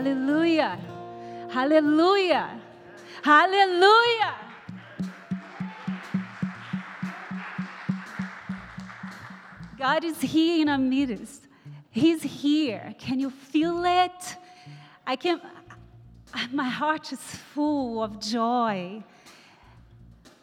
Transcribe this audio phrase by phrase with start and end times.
[0.00, 0.78] Hallelujah.
[1.50, 2.58] Hallelujah.
[3.22, 4.34] Hallelujah.
[9.76, 11.48] God is here in our midst.
[11.90, 12.94] He's here.
[12.98, 14.36] Can you feel it?
[15.06, 15.38] I can
[16.50, 19.04] my heart is full of joy.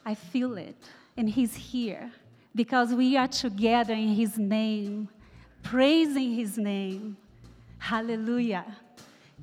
[0.05, 0.77] I feel it.
[1.17, 2.11] And he's here
[2.53, 5.09] because we are together in his name,
[5.63, 7.17] praising his name.
[7.79, 8.63] Hallelujah.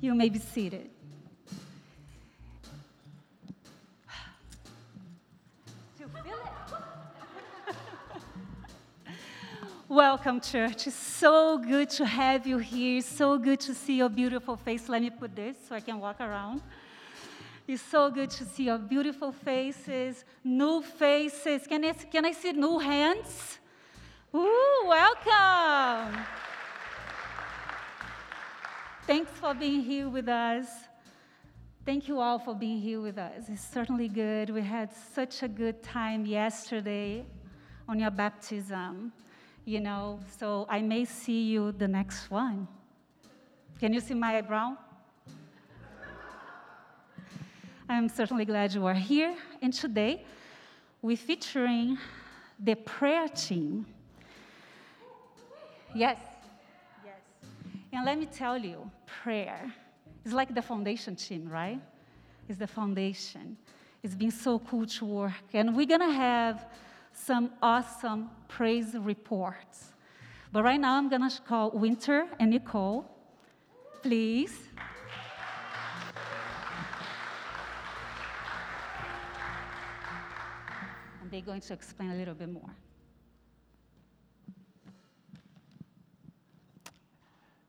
[0.01, 0.89] You may be seated.
[5.97, 7.73] Do you feel it?
[9.87, 10.87] Welcome, church.
[10.87, 13.01] It's so good to have you here.
[13.01, 14.89] so good to see your beautiful face.
[14.89, 16.61] Let me put this so I can walk around.
[17.65, 21.65] It's so good to see your beautiful faces, new faces.
[21.65, 23.59] Can I, can I see new hands?
[24.35, 26.25] Ooh, welcome.
[29.07, 30.65] Thanks for being here with us.
[31.85, 33.43] Thank you all for being here with us.
[33.49, 34.49] It's certainly good.
[34.49, 37.23] We had such a good time yesterday
[37.87, 39.13] on your baptism,
[39.63, 42.67] you know, so I may see you the next one.
[43.79, 44.75] Can you see my eyebrow?
[47.87, 49.35] I'm certainly glad you are here.
[49.61, 50.25] And today,
[51.03, 51.99] we're featuring
[52.59, 53.85] the prayer team.
[55.93, 56.17] Yes,
[57.05, 57.19] yes.
[57.93, 59.73] and let me tell you, prayer
[60.25, 61.79] is like the foundation team, right?
[62.49, 63.57] It's the foundation.
[64.03, 65.53] It's been so cool to work.
[65.53, 66.67] And we're going to have
[67.11, 69.93] some awesome praise reports.
[70.51, 73.05] But right now, I'm going to call Winter and Nicole.
[74.03, 74.53] Please.
[81.21, 82.69] And they're going to explain a little bit more.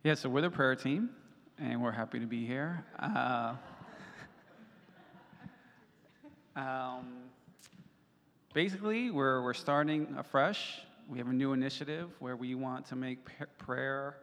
[0.05, 1.11] Yeah, so we're the prayer team,
[1.59, 2.85] and we're happy to be here.
[2.99, 3.55] Uh,
[6.57, 7.07] um,
[8.53, 10.81] basically, we're, we're starting afresh.
[11.09, 13.19] We have a new initiative where we want to make
[13.59, 14.19] prayer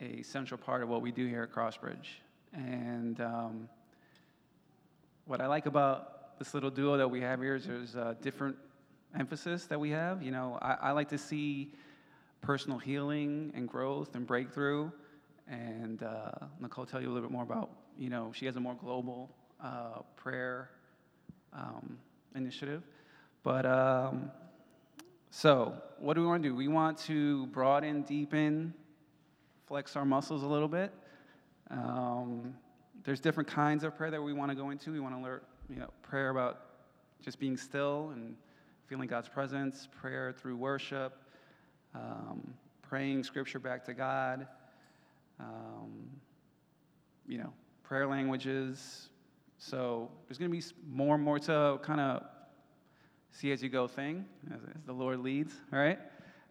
[0.00, 2.20] a central part of what we do here at Crossbridge.
[2.54, 3.68] And um,
[5.26, 8.56] what I like about this little duo that we have here is there's a different
[9.18, 10.22] emphasis that we have.
[10.22, 11.72] You know, I, I like to see
[12.40, 14.90] personal healing and growth and breakthrough.
[15.50, 16.30] And uh,
[16.60, 19.30] Nicole tell you a little bit more about, you know, she has a more global
[19.62, 20.70] uh, prayer
[21.52, 21.98] um,
[22.34, 22.82] initiative.
[23.42, 24.30] But um,
[25.30, 26.54] so, what do we want to do?
[26.54, 28.74] We want to broaden, deepen,
[29.66, 30.92] flex our muscles a little bit.
[31.70, 32.54] Um,
[33.04, 34.92] there's different kinds of prayer that we want to go into.
[34.92, 35.40] We want to learn,
[35.70, 36.60] you know, prayer about
[37.22, 38.36] just being still and
[38.86, 41.22] feeling God's presence, prayer through worship,
[41.94, 44.46] um, praying scripture back to God,
[45.40, 46.08] um,
[47.26, 47.52] you know,
[47.82, 49.08] prayer languages,
[49.58, 52.22] So there's going to be more and more to kind of
[53.32, 55.98] see as you go thing, as, as the Lord leads, all right?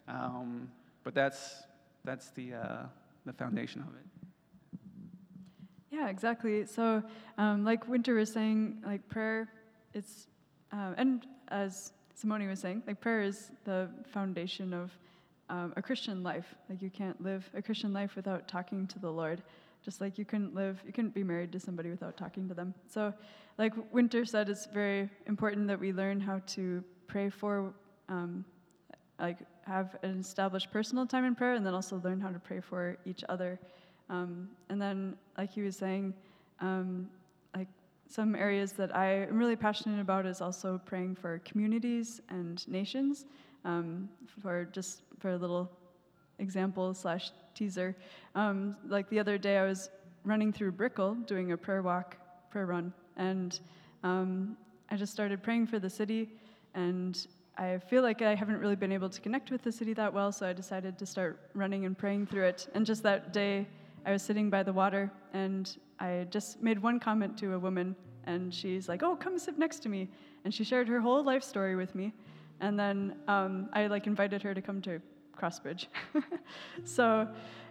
[0.08, 0.70] Um,
[1.04, 1.64] but that's,
[2.04, 2.84] that's the, uh,
[3.26, 4.80] the foundation of it.
[5.90, 6.66] Yeah, exactly.
[6.66, 7.02] So,
[7.38, 9.50] um, like Winter was saying, like prayer,
[9.94, 10.28] it's,
[10.74, 14.92] uh, and as Simone was saying, like prayer is the foundation of
[15.50, 16.56] um, a Christian life.
[16.70, 19.42] Like you can't live a Christian life without talking to the Lord.
[19.84, 22.74] Just like you couldn't live, you couldn't be married to somebody without talking to them.
[22.88, 23.14] So,
[23.58, 27.74] like Winter said, it's very important that we learn how to pray for,
[28.10, 28.44] um,
[29.20, 32.60] like have an established personal time in prayer, and then also learn how to pray
[32.60, 33.60] for each other.
[34.10, 36.14] Um, and then, like he was saying,
[36.60, 37.08] um,
[37.56, 37.68] like
[38.08, 43.26] some areas that I am really passionate about is also praying for communities and nations.
[43.68, 44.08] Um,
[44.42, 45.70] for just for a little
[46.40, 47.98] example slash teaser,
[48.34, 49.90] um, like the other day I was
[50.24, 52.16] running through Brickell doing a prayer walk,
[52.50, 53.60] prayer run, and
[54.04, 54.56] um,
[54.90, 56.30] I just started praying for the city,
[56.76, 60.14] and I feel like I haven't really been able to connect with the city that
[60.14, 62.70] well, so I decided to start running and praying through it.
[62.74, 63.68] And just that day,
[64.06, 67.98] I was sitting by the water, and I just made one comment to a woman,
[68.24, 70.08] and she's like, "Oh, come sit next to me,"
[70.46, 72.14] and she shared her whole life story with me,
[72.62, 75.02] and then um, I like invited her to come to
[75.38, 75.88] Crossbridge.
[76.84, 77.28] so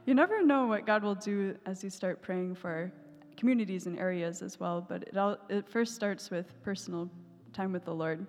[0.07, 2.93] you never know what God will do as you start praying for
[3.37, 7.11] communities and areas as well, but it, all, it first starts with personal
[7.52, 8.26] time with the Lord.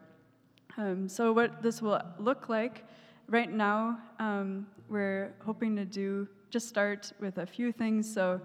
[0.77, 2.83] Um, so, what this will look like
[3.27, 8.11] right now, um, we're hoping to do just start with a few things.
[8.11, 8.39] So,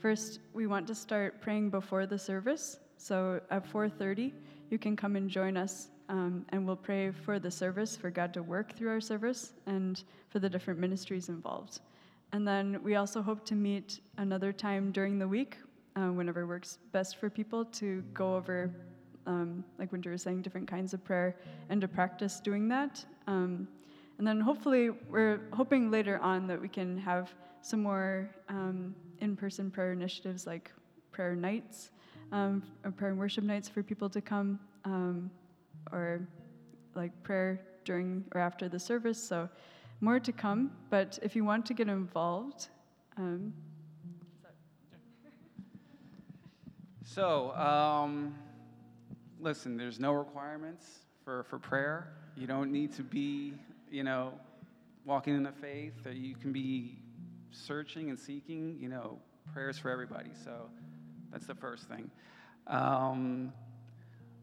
[0.00, 2.78] first, we want to start praying before the service.
[2.98, 4.32] So, at 4:30,
[4.70, 8.32] you can come and join us, um, and we'll pray for the service, for God
[8.34, 11.80] to work through our service, and for the different ministries involved.
[12.32, 15.56] And then we also hope to meet another time during the week,
[15.96, 18.70] uh, whenever works best for people, to go over
[19.28, 21.36] um, like Winter was saying, different kinds of prayer
[21.68, 23.04] and to practice doing that.
[23.26, 23.68] Um,
[24.16, 29.36] and then hopefully, we're hoping later on that we can have some more um, in
[29.36, 30.72] person prayer initiatives like
[31.12, 31.90] prayer nights,
[32.32, 35.30] um, or prayer and worship nights for people to come, um,
[35.92, 36.26] or
[36.94, 39.22] like prayer during or after the service.
[39.22, 39.48] So,
[40.00, 40.70] more to come.
[40.90, 42.68] But if you want to get involved,
[43.16, 43.52] um,
[47.04, 48.34] so, um,
[49.40, 50.86] listen, there's no requirements
[51.24, 52.12] for, for prayer.
[52.36, 53.54] You don't need to be,
[53.90, 54.32] you know,
[55.04, 56.98] walking in the faith, or you can be
[57.50, 59.18] searching and seeking, you know,
[59.52, 60.30] prayers for everybody.
[60.44, 60.68] So
[61.32, 62.10] that's the first thing.
[62.66, 63.52] Um,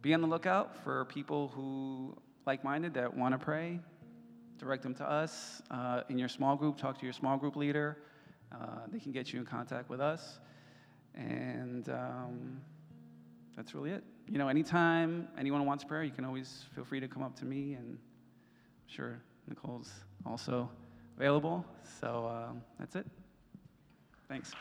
[0.06, 3.80] be on the lookout for people who like-minded that want to pray.
[4.58, 6.78] Direct them to us uh, in your small group.
[6.78, 7.98] Talk to your small group leader.
[8.54, 10.40] Uh, they can get you in contact with us,
[11.14, 12.62] and um,
[13.58, 17.08] that's really it you know, anytime anyone wants prayer, you can always feel free to
[17.08, 19.92] come up to me, and I'm sure Nicole's
[20.26, 20.70] also
[21.16, 21.66] available.
[22.00, 23.06] So um, that's it.
[24.28, 24.52] Thanks.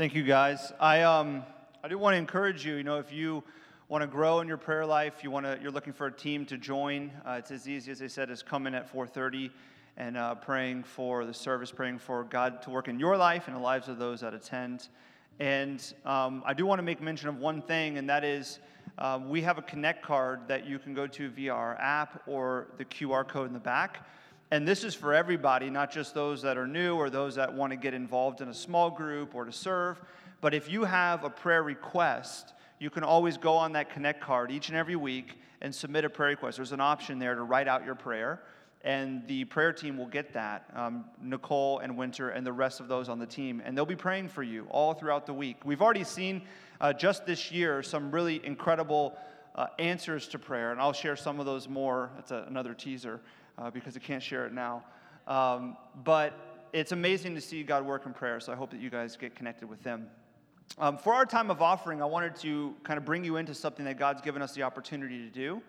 [0.00, 0.72] Thank you, guys.
[0.80, 1.44] I um,
[1.84, 2.76] I do want to encourage you.
[2.76, 3.44] You know, if you
[3.90, 6.46] want to grow in your prayer life, you want to, you're looking for a team
[6.46, 7.10] to join.
[7.22, 9.50] Uh, it's as easy as I said as coming at 4:30
[9.98, 13.54] and uh, praying for the service, praying for God to work in your life and
[13.54, 14.88] the lives of those that attend.
[15.38, 18.58] And um, I do want to make mention of one thing, and that is
[18.96, 22.68] um, we have a Connect card that you can go to via our app or
[22.78, 24.06] the QR code in the back.
[24.50, 27.72] And this is for everybody, not just those that are new or those that want
[27.72, 30.00] to get involved in a small group or to serve.
[30.40, 34.50] But if you have a prayer request, you can always go on that Connect card
[34.50, 36.56] each and every week and submit a prayer request.
[36.56, 38.40] There's an option there to write out your prayer
[38.82, 42.88] and the prayer team will get that um, nicole and winter and the rest of
[42.88, 45.82] those on the team and they'll be praying for you all throughout the week we've
[45.82, 46.42] already seen
[46.80, 49.16] uh, just this year some really incredible
[49.54, 53.20] uh, answers to prayer and i'll share some of those more that's a, another teaser
[53.60, 54.82] uh, because i can't share it now
[55.26, 58.90] um, but it's amazing to see god work in prayer so i hope that you
[58.90, 60.06] guys get connected with them
[60.78, 63.84] um, for our time of offering i wanted to kind of bring you into something
[63.84, 65.62] that god's given us the opportunity to do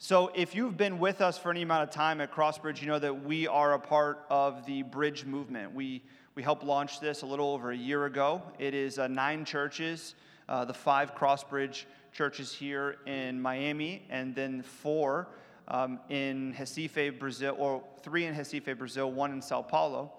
[0.00, 3.00] so, if you've been with us for any amount of time at Crossbridge, you know
[3.00, 5.74] that we are a part of the Bridge movement.
[5.74, 6.04] We,
[6.36, 8.40] we helped launch this a little over a year ago.
[8.60, 10.14] It is uh, nine churches,
[10.48, 15.26] uh, the five Crossbridge churches here in Miami, and then four
[15.68, 20.12] um, in Recife, Brazil, or three in Recife, Brazil, one in Sao Paulo,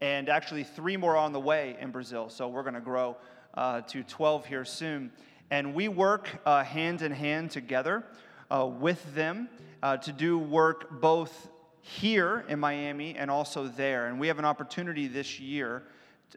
[0.00, 2.28] and actually three more on the way in Brazil.
[2.28, 3.16] So, we're going to grow
[3.54, 5.10] uh, to 12 here soon.
[5.50, 8.04] And we work uh, hand in hand together
[8.50, 9.48] uh, with them
[9.82, 11.48] uh, to do work both
[11.80, 14.06] here in Miami and also there.
[14.06, 15.82] And we have an opportunity this year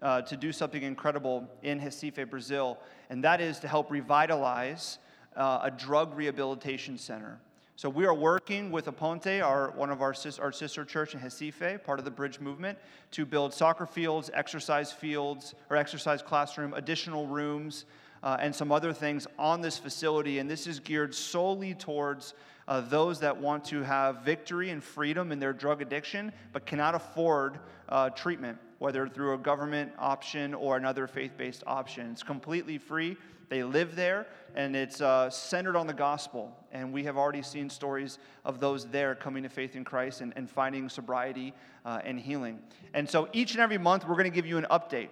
[0.01, 2.79] uh, to do something incredible in Recife, Brazil,
[3.09, 4.97] and that is to help revitalize
[5.35, 7.39] uh, a drug rehabilitation center.
[7.83, 11.19] So we are working with Aponte, our, one of our, sis, our sister church in
[11.19, 12.79] Recife, part of the Bridge Movement,
[13.11, 17.83] to build soccer fields, exercise fields, or exercise classroom, additional rooms,
[18.23, 20.39] uh, and some other things on this facility.
[20.39, 22.35] And this is geared solely towards
[22.69, 26.95] uh, those that want to have victory and freedom in their drug addiction, but cannot
[26.95, 27.59] afford
[27.89, 32.11] uh, treatment, whether through a government option or another faith based option.
[32.11, 33.17] It's completely free.
[33.49, 36.55] They live there, and it's uh, centered on the gospel.
[36.71, 40.33] And we have already seen stories of those there coming to faith in Christ and,
[40.35, 41.53] and finding sobriety
[41.85, 42.59] uh, and healing.
[42.93, 45.09] And so each and every month, we're going to give you an update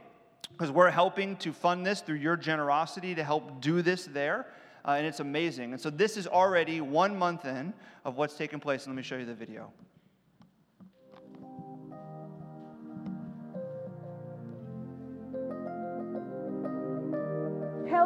[0.52, 4.48] because we're helping to fund this through your generosity to help do this there.
[4.84, 5.74] Uh, and it's amazing.
[5.74, 7.74] And so this is already one month in
[8.04, 8.86] of what's taken place.
[8.86, 9.72] And let me show you the video.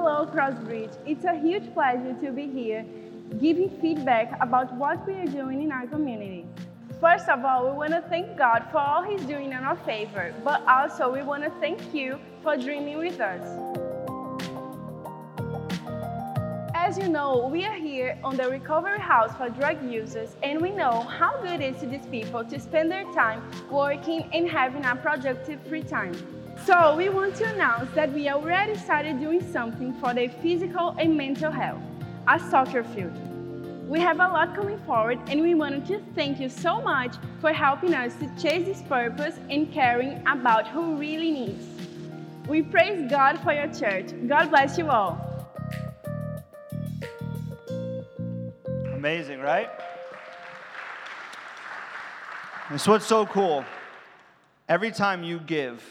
[0.06, 0.96] Hello, Crossbridge.
[1.08, 2.86] It's a huge pleasure to be here
[3.42, 6.46] giving feedback about what we are doing in our community.
[7.02, 10.32] First of all, we want to thank God for all He's doing in our favor,
[10.44, 13.42] but also we want to thank you for dreaming with us.
[16.76, 20.70] As you know, we are here on the Recovery House for Drug Users, and we
[20.70, 24.86] know how good it is to these people to spend their time working and having
[24.86, 26.14] a productive free time.
[26.64, 31.16] So we want to announce that we already started doing something for their physical and
[31.16, 31.82] mental health,
[32.28, 33.14] a soccer field.
[33.88, 37.54] We have a lot coming forward and we wanted to thank you so much for
[37.54, 41.66] helping us to chase this purpose and caring about who really needs.
[42.48, 44.12] We praise God for your church.
[44.28, 45.22] God bless you all.
[48.96, 49.70] Amazing, right?
[52.72, 53.64] It's what's so cool.
[54.68, 55.84] Every time you give,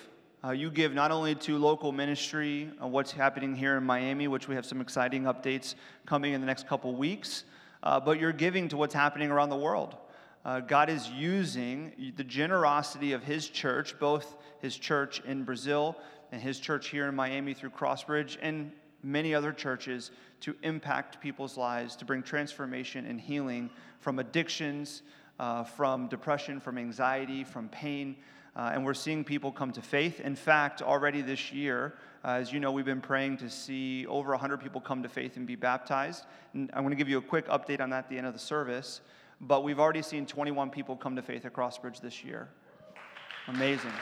[0.45, 4.47] uh, you give not only to local ministry, uh, what's happening here in Miami, which
[4.47, 5.75] we have some exciting updates
[6.05, 7.45] coming in the next couple weeks,
[7.83, 9.97] uh, but you're giving to what's happening around the world.
[10.45, 15.97] Uh, God is using the generosity of His church, both His church in Brazil
[16.31, 18.71] and His church here in Miami through Crossbridge and
[19.03, 20.11] many other churches,
[20.41, 23.71] to impact people's lives, to bring transformation and healing
[24.01, 25.03] from addictions,
[25.39, 28.17] uh, from depression, from anxiety, from pain.
[28.57, 30.21] Uh, and we're seeing people come to faith.
[30.21, 31.95] In fact, already this year,
[32.25, 35.37] uh, as you know, we've been praying to see over 100 people come to faith
[35.37, 36.25] and be baptized.
[36.53, 38.33] And I'm going to give you a quick update on that at the end of
[38.33, 39.01] the service.
[39.41, 42.49] But we've already seen 21 people come to faith at Crossbridge this year.
[43.49, 43.93] Amazing.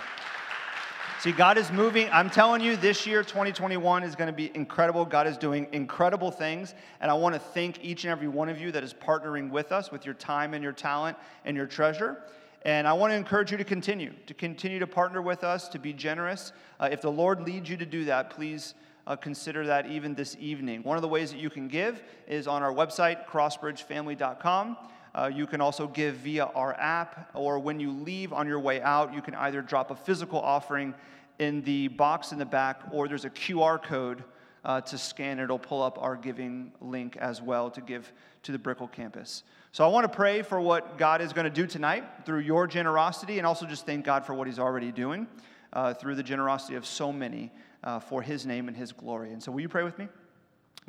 [1.21, 2.09] See, God is moving.
[2.11, 5.05] I'm telling you, this year, 2021, is going to be incredible.
[5.05, 6.75] God is doing incredible things.
[7.01, 9.73] And I want to thank each and every one of you that is partnering with
[9.73, 12.23] us with your time and your talent and your treasure.
[12.65, 15.81] And I want to encourage you to continue, to continue to partner with us, to
[15.81, 16.53] be generous.
[16.79, 18.75] Uh, if the Lord leads you to do that, please
[19.07, 20.85] uh, consider that even this evening.
[20.85, 24.77] One of the ways that you can give is on our website, crossbridgefamily.com.
[25.15, 28.81] Uh, you can also give via our app, or when you leave on your way
[28.81, 30.95] out, you can either drop a physical offering
[31.41, 34.23] in the box in the back, or there's a QR code
[34.65, 35.41] uh, to scan.
[35.41, 38.13] It'll pull up our giving link as well to give
[38.45, 39.43] to the Brickell campus.
[39.75, 42.67] So I want to pray for what God is going to do tonight through your
[42.67, 45.27] generosity and also just thank God for what He's already doing
[45.73, 47.51] uh, through the generosity of so many
[47.83, 49.33] uh, for His name and His glory.
[49.33, 50.09] And so, will you pray with me?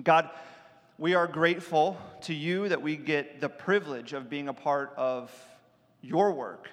[0.04, 0.30] God,
[0.98, 5.32] we are grateful to you that we get the privilege of being a part of
[6.02, 6.70] your work,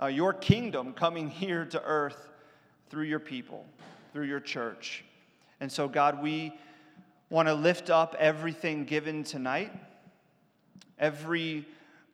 [0.00, 2.28] uh, your kingdom coming here to earth
[2.88, 3.66] through your people,
[4.12, 5.02] through your church.
[5.58, 6.56] And so, God, we
[7.30, 9.72] want to lift up everything given tonight
[10.98, 11.66] every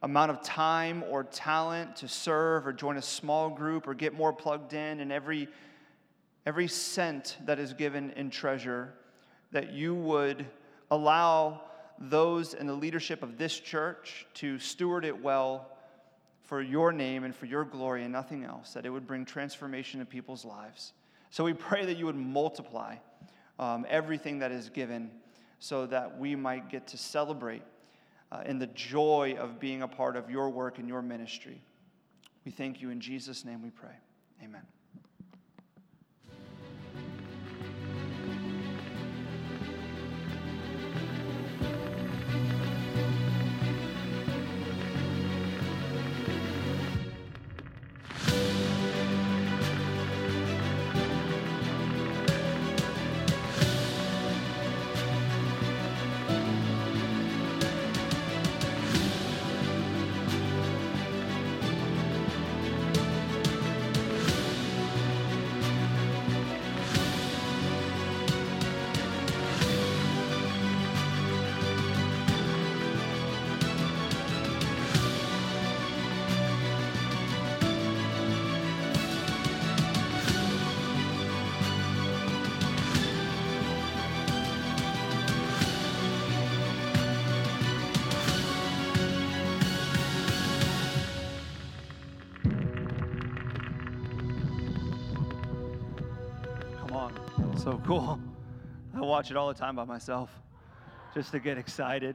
[0.02, 4.32] amount of time or talent to serve or join a small group or get more
[4.32, 5.48] plugged in, and every,
[6.44, 8.92] every cent that is given in treasure,
[9.50, 10.44] that you would
[10.90, 11.62] allow
[11.98, 15.70] those in the leadership of this church to steward it well
[16.42, 20.00] for your name and for your glory and nothing else, that it would bring transformation
[20.00, 20.92] in people's lives.
[21.30, 22.96] So we pray that you would multiply
[23.58, 25.10] um, everything that is given
[25.58, 27.62] so that we might get to celebrate
[28.34, 31.60] uh, in the joy of being a part of your work and your ministry.
[32.44, 33.94] We thank you in Jesus' name we pray.
[34.42, 34.62] Amen.
[97.64, 98.20] So cool.
[98.94, 100.28] I watch it all the time by myself
[101.14, 102.14] just to get excited.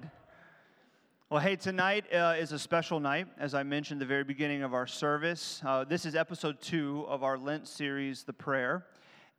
[1.31, 4.75] Well, hey, tonight uh, is a special night, as I mentioned the very beginning of
[4.75, 5.59] our service.
[5.65, 8.85] Uh, this is episode two of our Lent series, The Prayer.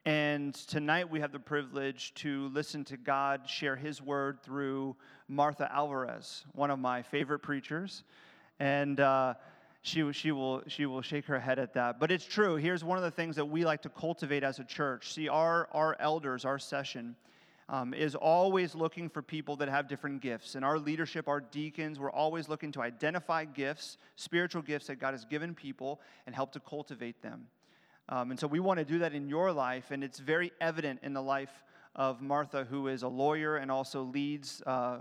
[0.05, 4.97] And tonight we have the privilege to listen to God share His word through
[5.29, 8.03] Martha Alvarez, one of my favorite preachers.
[8.59, 9.35] And uh,
[9.83, 11.99] she, she, will, she will shake her head at that.
[11.99, 12.57] But it's true.
[12.57, 15.13] Here's one of the things that we like to cultivate as a church.
[15.13, 17.17] See, our, our elders, our session,
[17.71, 20.55] um, is always looking for people that have different gifts.
[20.55, 25.13] And our leadership, our deacons, we're always looking to identify gifts, spiritual gifts that God
[25.13, 27.47] has given people, and help to cultivate them.
[28.09, 30.99] Um, and so we want to do that in your life, and it's very evident
[31.05, 31.63] in the life
[31.95, 35.01] of Martha, who is a lawyer and also leads uh,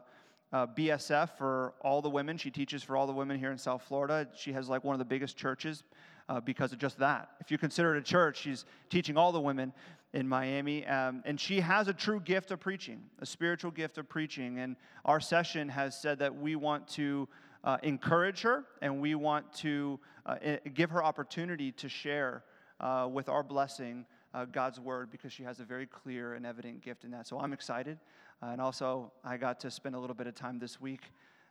[0.51, 2.37] uh, BSF for all the women.
[2.37, 4.27] She teaches for all the women here in South Florida.
[4.35, 5.83] She has like one of the biggest churches
[6.27, 7.29] uh, because of just that.
[7.39, 9.73] If you consider it a church, she's teaching all the women
[10.13, 10.85] in Miami.
[10.85, 14.59] Um, and she has a true gift of preaching, a spiritual gift of preaching.
[14.59, 17.27] And our session has said that we want to
[17.63, 20.35] uh, encourage her and we want to uh,
[20.73, 22.43] give her opportunity to share
[22.79, 26.81] uh, with our blessing uh, God's word because she has a very clear and evident
[26.81, 27.27] gift in that.
[27.27, 27.97] So I'm excited.
[28.41, 31.01] Uh, and also, I got to spend a little bit of time this week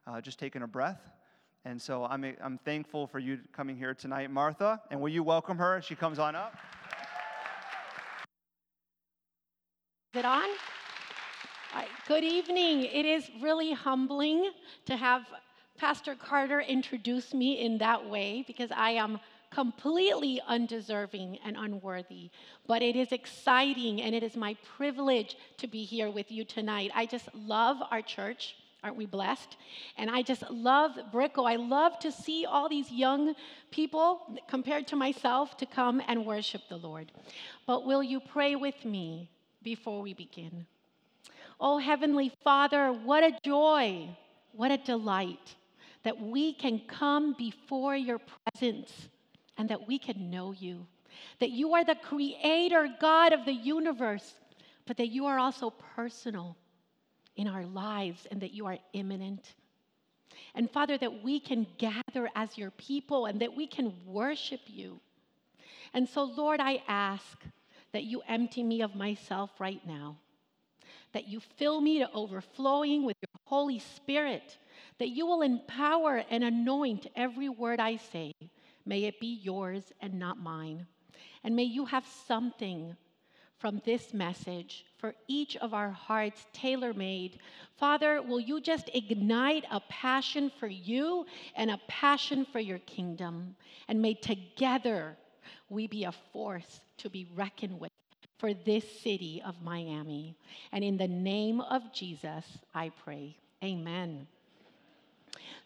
[0.07, 1.11] uh, just taking a breath.
[1.65, 4.81] And so I'm, I'm thankful for you coming here tonight, Martha.
[4.91, 6.55] And will you welcome her as she comes on up?
[10.15, 10.49] Is it on?
[12.09, 12.85] Good evening.
[12.85, 14.51] It is really humbling
[14.87, 15.27] to have
[15.77, 22.31] Pastor Carter introduce me in that way because I am completely undeserving and unworthy.
[22.67, 26.91] But it is exciting and it is my privilege to be here with you tonight.
[26.95, 28.57] I just love our church.
[28.85, 29.57] Aren't we blessed?
[29.97, 31.47] And I just love Brickell.
[31.47, 33.35] I love to see all these young
[33.73, 37.11] people, compared to myself, to come and worship the Lord.
[37.67, 39.31] But will you pray with me
[39.65, 40.67] before we begin?
[41.61, 44.17] Oh, Heavenly Father, what a joy,
[44.53, 45.57] what a delight
[46.05, 49.09] that we can come before your presence
[49.59, 50.87] and that we can know you.
[51.41, 54.35] That you are the creator God of the universe,
[54.87, 56.57] but that you are also personal
[57.37, 59.55] in our lives and that you are immanent.
[60.55, 65.01] And Father, that we can gather as your people and that we can worship you.
[65.93, 67.43] And so, Lord, I ask
[67.93, 70.17] that you empty me of myself right now,
[71.13, 74.59] that you fill me to overflowing with your Holy Spirit,
[74.99, 78.33] that you will empower and anoint every word I say
[78.89, 80.87] May it be yours and not mine.
[81.45, 82.97] And may you have something
[83.59, 87.39] from this message for each of our hearts tailor made.
[87.77, 93.57] Father, will you just ignite a passion for you and a passion for your kingdom?
[93.89, 95.19] And may together
[95.69, 97.93] we be a force to be reckoned with
[98.39, 100.35] for this city of Miami.
[100.73, 103.37] And in the name of Jesus, I pray.
[103.63, 104.27] Amen.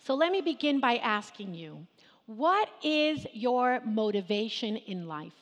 [0.04, 1.86] So let me begin by asking you
[2.26, 5.32] what is your motivation in life?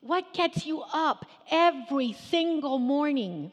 [0.00, 3.50] What gets you up every single morning?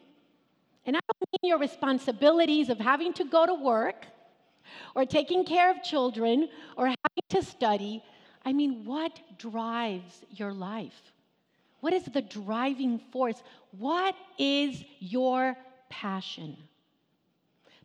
[0.85, 4.05] And I don't mean your responsibilities of having to go to work
[4.95, 8.03] or taking care of children or having to study.
[8.45, 11.13] I mean, what drives your life?
[11.79, 13.41] What is the driving force?
[13.77, 15.57] What is your
[15.89, 16.57] passion?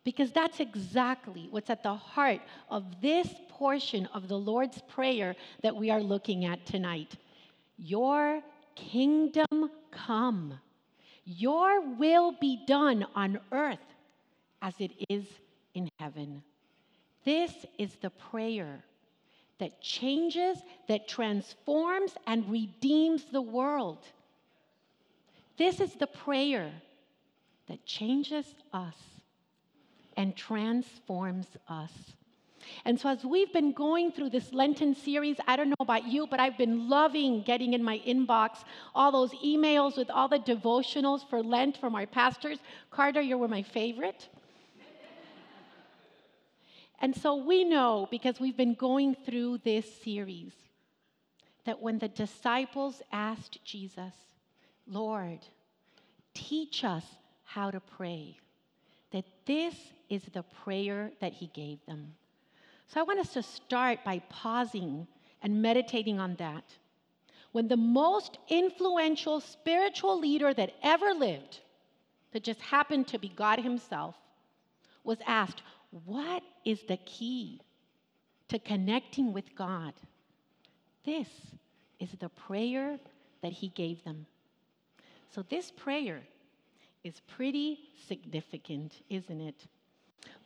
[0.09, 2.41] Because that's exactly what's at the heart
[2.71, 7.17] of this portion of the Lord's Prayer that we are looking at tonight.
[7.77, 8.41] Your
[8.75, 10.59] kingdom come,
[11.27, 13.85] your will be done on earth
[14.63, 15.27] as it is
[15.75, 16.43] in heaven.
[17.27, 18.83] This is the prayer
[19.59, 20.57] that changes,
[20.89, 24.07] that transforms, and redeems the world.
[25.59, 26.73] This is the prayer
[27.67, 29.18] that changes us
[30.19, 31.93] and transforms us.
[32.85, 36.27] And so, as we've been going through this Lenten series, I don't know about you,
[36.27, 38.65] but I've been loving getting in my inbox
[38.97, 42.59] all those emails with all the devotionals for Lent from our pastors.
[42.91, 44.29] Carter, you were my favorite.
[47.01, 50.53] and so, we know because we've been going through this series
[51.65, 54.15] that when the disciples asked Jesus,
[54.85, 55.47] Lord,
[56.35, 57.05] teach us
[57.45, 58.37] how to pray,
[59.13, 59.75] that this
[60.09, 62.15] is the prayer that he gave them.
[62.89, 65.07] So I want us to start by pausing
[65.43, 66.65] and meditating on that.
[67.53, 71.61] When the most influential spiritual leader that ever lived,
[72.33, 74.15] that just happened to be God Himself,
[75.05, 75.63] was asked,
[76.05, 77.61] What is the key
[78.49, 79.95] to connecting with God?
[81.05, 81.29] This
[81.99, 82.99] is the prayer
[83.43, 84.27] that He gave them.
[85.31, 86.21] So this prayer
[87.05, 89.67] is pretty significant, isn't it?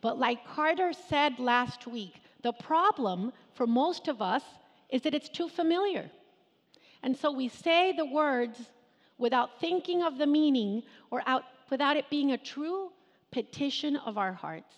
[0.01, 4.43] But like Carter said last week, the problem for most of us
[4.89, 6.09] is that it's too familiar.
[7.01, 8.59] And so we say the words
[9.17, 12.91] without thinking of the meaning or out, without it being a true
[13.31, 14.73] petition of our hearts.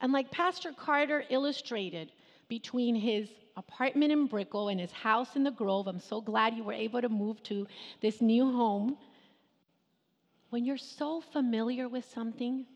[0.00, 2.12] And like Pastor Carter illustrated
[2.48, 6.64] between his apartment in Brickell and his house in the Grove, I'm so glad you
[6.64, 7.66] were able to move to
[8.00, 8.96] this new home.
[10.50, 12.66] When you're so familiar with something,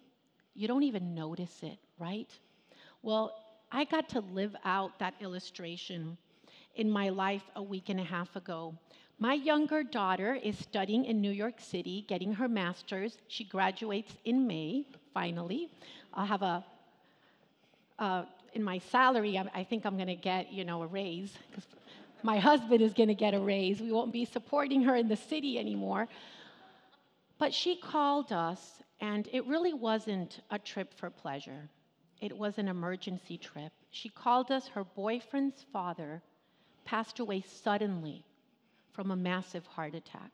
[0.54, 2.30] you don't even notice it, right?
[3.02, 3.34] Well,
[3.72, 6.16] I got to live out that illustration
[6.76, 8.74] in my life a week and a half ago.
[9.18, 13.18] My younger daughter is studying in New York City, getting her master's.
[13.26, 15.68] She graduates in May, finally.
[16.12, 16.64] I'll have a,
[17.98, 21.32] uh, in my salary, I, I think I'm going to get, you know, a raise
[21.50, 21.66] because
[22.22, 23.80] my husband is going to get a raise.
[23.80, 26.08] We won't be supporting her in the city anymore.
[27.38, 31.68] But she called us, and it really wasn't a trip for pleasure.
[32.20, 33.72] It was an emergency trip.
[33.90, 36.22] She called us, her boyfriend's father
[36.84, 38.24] passed away suddenly
[38.92, 40.30] from a massive heart attack.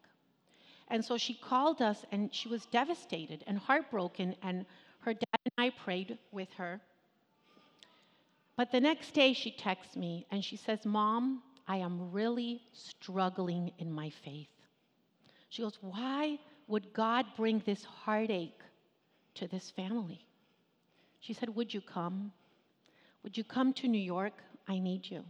[0.88, 4.66] And so she called us, and she was devastated and heartbroken, and
[5.00, 6.80] her dad and I prayed with her.
[8.56, 13.72] But the next day, she texts me and she says, Mom, I am really struggling
[13.78, 14.50] in my faith.
[15.48, 16.38] She goes, Why
[16.70, 18.60] would God bring this heartache
[19.34, 20.24] to this family?
[21.18, 22.32] She said, Would you come?
[23.22, 24.34] Would you come to New York?
[24.68, 25.24] I need you.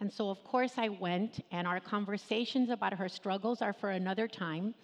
[0.00, 4.28] And so, of course, I went, and our conversations about her struggles are for another
[4.28, 4.74] time.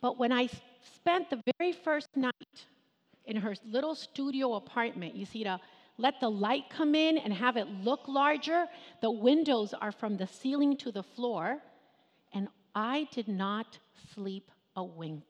[0.00, 0.48] But when I
[0.94, 2.32] spent the very first night
[3.26, 5.58] in her little studio apartment, you see, to
[5.98, 8.66] let the light come in and have it look larger,
[9.00, 11.58] the windows are from the ceiling to the floor,
[12.32, 13.78] and I did not
[14.14, 15.22] sleep a wink.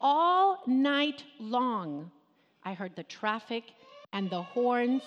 [0.00, 2.10] All night long,
[2.64, 3.64] I heard the traffic
[4.12, 5.02] and the horns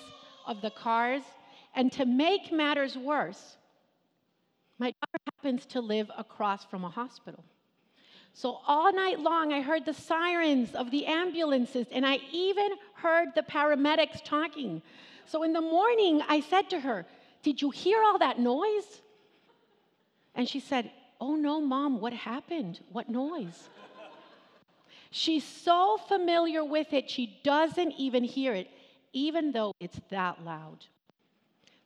[0.47, 1.23] of the cars.
[1.75, 3.57] And to make matters worse,
[4.79, 7.43] my daughter happens to live across from a hospital.
[8.33, 13.29] So all night long, I heard the sirens of the ambulances, and I even heard
[13.33, 14.81] the paramedics talking.
[15.25, 17.05] So in the morning, I said to her,
[17.43, 19.01] Did you hear all that noise?
[20.35, 22.79] And she said, Oh no, mom, what happened?
[22.91, 23.69] What noise?
[25.11, 28.69] She's so familiar with it, she doesn't even hear it,
[29.13, 30.85] even though it's that loud.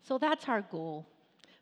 [0.02, 1.06] So that's our goal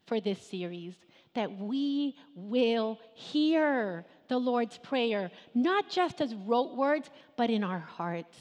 [0.06, 0.94] for this series
[1.34, 7.80] that we will hear the Lord's Prayer, not just as rote words, but in our
[7.80, 8.36] hearts.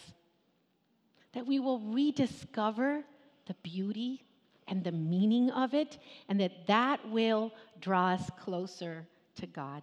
[1.33, 3.05] That we will rediscover
[3.47, 4.23] the beauty
[4.69, 9.83] and the meaning of it, and that that will draw us closer to God.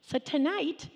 [0.00, 0.88] So tonight,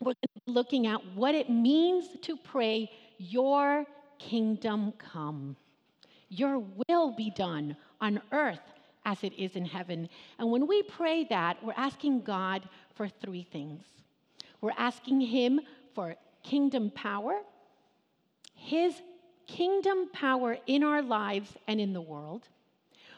[0.00, 0.14] we're
[0.46, 3.84] looking at what it means to pray, Your
[4.18, 5.56] kingdom come.
[6.28, 6.58] Your
[6.88, 8.60] will be done on earth
[9.04, 10.08] as it is in heaven.
[10.38, 13.84] And when we pray that, we're asking God for three things.
[14.60, 15.60] We're asking Him
[15.94, 17.40] for kingdom power,
[18.54, 18.94] His
[19.46, 22.48] kingdom power in our lives and in the world.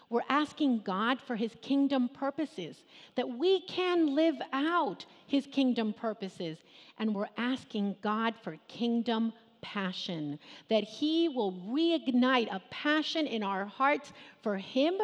[0.08, 2.84] We're asking God for His kingdom purposes,
[3.16, 6.58] that we can live out His kingdom purposes.
[6.98, 10.38] And we're asking God for kingdom passion,
[10.68, 14.94] that He will reignite a passion in our hearts for Him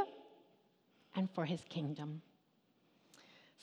[1.17, 2.23] and for His kingdom.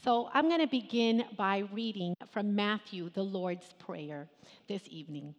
[0.04, 4.28] So I'm going to begin by reading from Matthew, the Lord's Prayer,
[4.68, 5.36] this evening.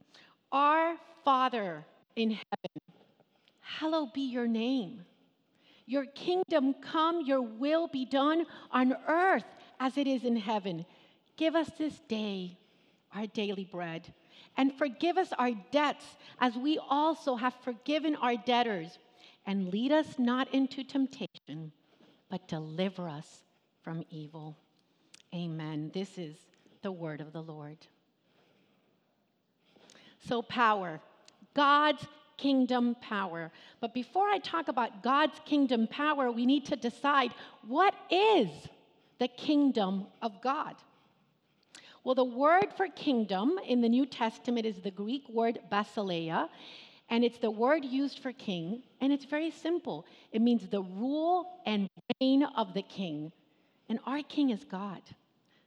[0.52, 1.84] Our Father
[2.16, 2.80] in heaven,
[3.60, 5.04] hallowed be your name.
[5.90, 9.42] Your kingdom come, your will be done on earth
[9.80, 10.86] as it is in heaven.
[11.36, 12.56] Give us this day
[13.12, 14.14] our daily bread,
[14.56, 16.04] and forgive us our debts
[16.38, 19.00] as we also have forgiven our debtors.
[19.46, 21.72] And lead us not into temptation,
[22.28, 23.42] but deliver us
[23.82, 24.56] from evil.
[25.34, 25.90] Amen.
[25.92, 26.36] This is
[26.82, 27.78] the word of the Lord.
[30.20, 31.00] So, power,
[31.52, 32.06] God's
[32.40, 33.50] kingdom power.
[33.80, 37.32] But before I talk about God's kingdom power, we need to decide
[37.66, 38.48] what is
[39.18, 40.74] the kingdom of God?
[42.02, 46.48] Well, the word for kingdom in the New Testament is the Greek word basileia,
[47.10, 50.06] and it's the word used for king, and it's very simple.
[50.32, 51.88] It means the rule and
[52.20, 53.32] reign of the king.
[53.88, 55.02] And our king is God.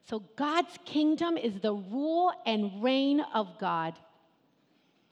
[0.10, 3.94] So God's kingdom is the rule and reign of God.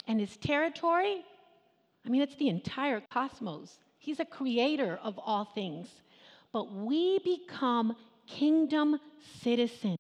[0.07, 1.23] And his territory
[2.05, 3.77] I mean, it's the entire cosmos.
[3.97, 5.87] He's a creator of all things.
[6.51, 7.95] But we become
[8.27, 8.99] kingdom
[9.41, 9.97] citizens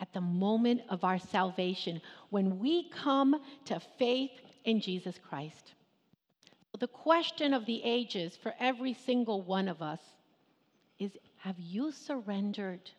[0.00, 2.00] at the moment of our salvation
[2.30, 4.32] when we come to faith
[4.64, 5.74] in Jesus Christ.
[6.78, 10.00] The question of the ages for every single one of us
[10.98, 12.90] is have you surrendered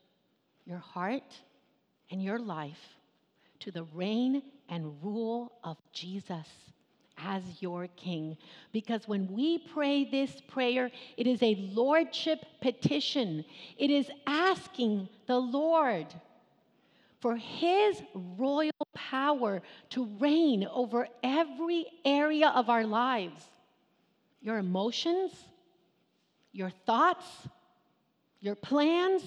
[0.66, 1.42] your heart
[2.12, 2.98] and your life
[3.62, 6.48] to the reign and rule of Jesus
[7.26, 8.38] as your king?
[8.72, 13.46] Because when we pray this prayer, it is a lordship petition,
[13.78, 16.08] it is asking the Lord
[17.20, 23.44] for his royal power to reign over every area of our lives
[24.44, 25.32] your emotions,
[26.52, 27.28] your thoughts,
[28.40, 29.22] your plans,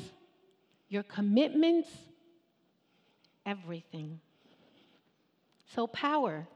[0.89, 1.89] your commitments,
[3.47, 4.19] everything.
[5.75, 6.49] So, power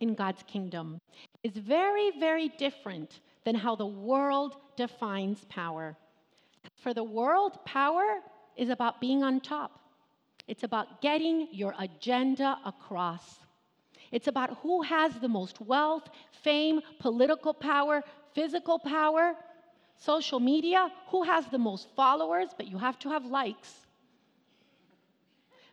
[0.00, 0.98] in God's kingdom
[1.42, 5.96] is very, very different than how the world defines power.
[6.76, 8.20] For the world, power
[8.56, 9.80] is about being on top.
[10.48, 13.38] It's about getting your agenda across.
[14.10, 16.08] It's about who has the most wealth,
[16.42, 18.02] fame, political power,
[18.34, 19.34] physical power,
[19.96, 23.86] social media, who has the most followers, but you have to have likes.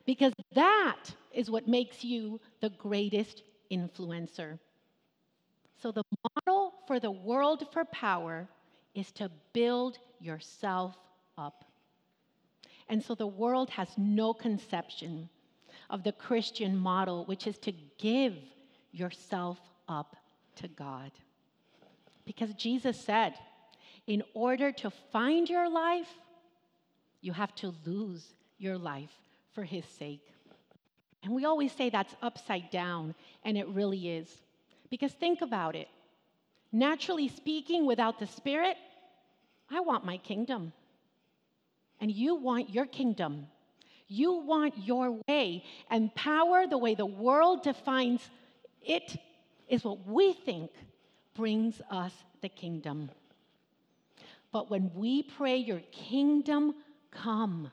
[0.05, 4.59] Because that is what makes you the greatest influencer.
[5.81, 6.03] So, the
[6.35, 8.47] model for the world for power
[8.95, 10.95] is to build yourself
[11.37, 11.65] up.
[12.89, 15.29] And so the world has no conception
[15.89, 18.35] of the Christian model, which is to give
[18.91, 20.15] yourself up
[20.55, 21.11] to God.
[22.25, 23.33] Because Jesus said,
[24.07, 26.09] in order to find your life,
[27.21, 29.11] you have to lose your life
[29.53, 30.25] for his sake.
[31.23, 34.29] And we always say that's upside down, and it really is.
[34.89, 35.87] Because think about it.
[36.71, 38.77] Naturally speaking, without the Spirit,
[39.69, 40.73] I want my kingdom
[41.99, 43.47] and you want your kingdom.
[44.07, 45.63] You want your way.
[45.89, 48.29] And power, the way the world defines
[48.81, 49.17] it,
[49.67, 50.71] is what we think
[51.33, 53.09] brings us the kingdom.
[54.51, 56.75] But when we pray, Your kingdom
[57.11, 57.71] come,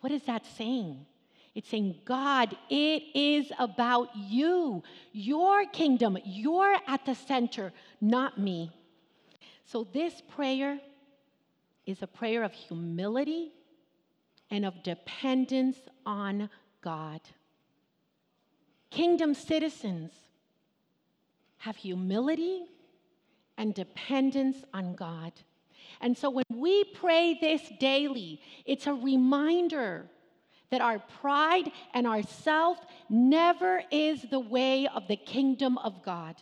[0.00, 1.06] what is that saying?
[1.54, 4.82] It's saying, God, it is about you,
[5.12, 6.16] your kingdom.
[6.24, 8.70] You're at the center, not me.
[9.64, 10.78] So, this prayer
[11.86, 13.52] is a prayer of humility
[14.50, 16.50] and of dependence on
[16.82, 17.20] God.
[18.90, 20.12] Kingdom citizens
[21.58, 22.64] have humility
[23.56, 25.32] and dependence on God.
[26.00, 30.06] And so when we pray this daily, it's a reminder
[30.70, 32.78] that our pride and our self
[33.08, 36.36] never is the way of the kingdom of God.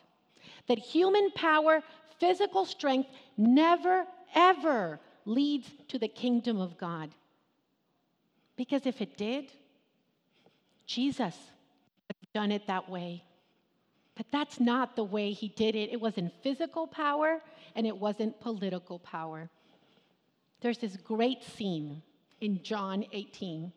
[0.69, 1.83] That human power,
[2.21, 7.11] physical strength never, ever leads to the kingdom of God.
[8.57, 9.51] Because if it did,
[10.87, 11.35] Jesus
[12.07, 13.25] would have done it that way.
[14.15, 15.91] But that's not the way he did it.
[15.93, 17.41] It wasn't physical power
[17.77, 19.49] and it wasn't political power.
[20.61, 22.03] There's this great scene
[22.41, 23.73] in John 18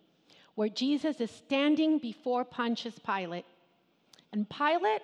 [0.55, 3.45] where Jesus is standing before Pontius Pilate.
[4.33, 5.01] And Pilate,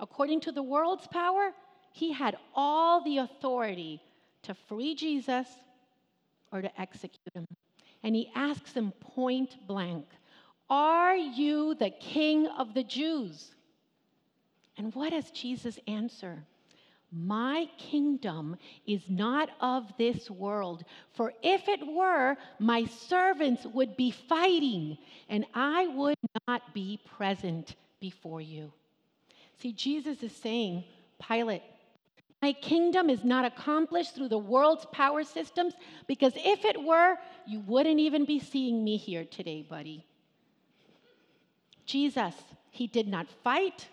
[0.00, 1.52] according to the world's power,
[1.92, 4.00] he had all the authority
[4.42, 5.46] to free Jesus
[6.52, 7.46] or to execute him.
[8.02, 10.06] And he asks him point blank,
[10.70, 13.54] Are you the king of the Jews?
[14.76, 16.44] And what does Jesus answer?
[17.10, 20.84] My kingdom is not of this world.
[21.12, 27.76] For if it were, my servants would be fighting, and I would not be present
[27.98, 28.72] before you.
[29.56, 30.84] See, Jesus is saying,
[31.26, 31.62] Pilate,
[32.40, 35.74] my kingdom is not accomplished through the world's power systems
[36.06, 37.16] because if it were,
[37.46, 40.04] you wouldn't even be seeing me here today, buddy.
[41.84, 42.34] Jesus,
[42.70, 43.88] he did not fight,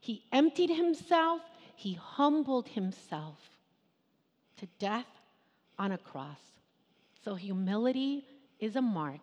[0.00, 1.40] he emptied himself,
[1.78, 3.38] he humbled himself
[4.56, 5.06] to death
[5.78, 6.40] on a cross.
[7.24, 8.24] So, humility
[8.58, 9.20] is a mark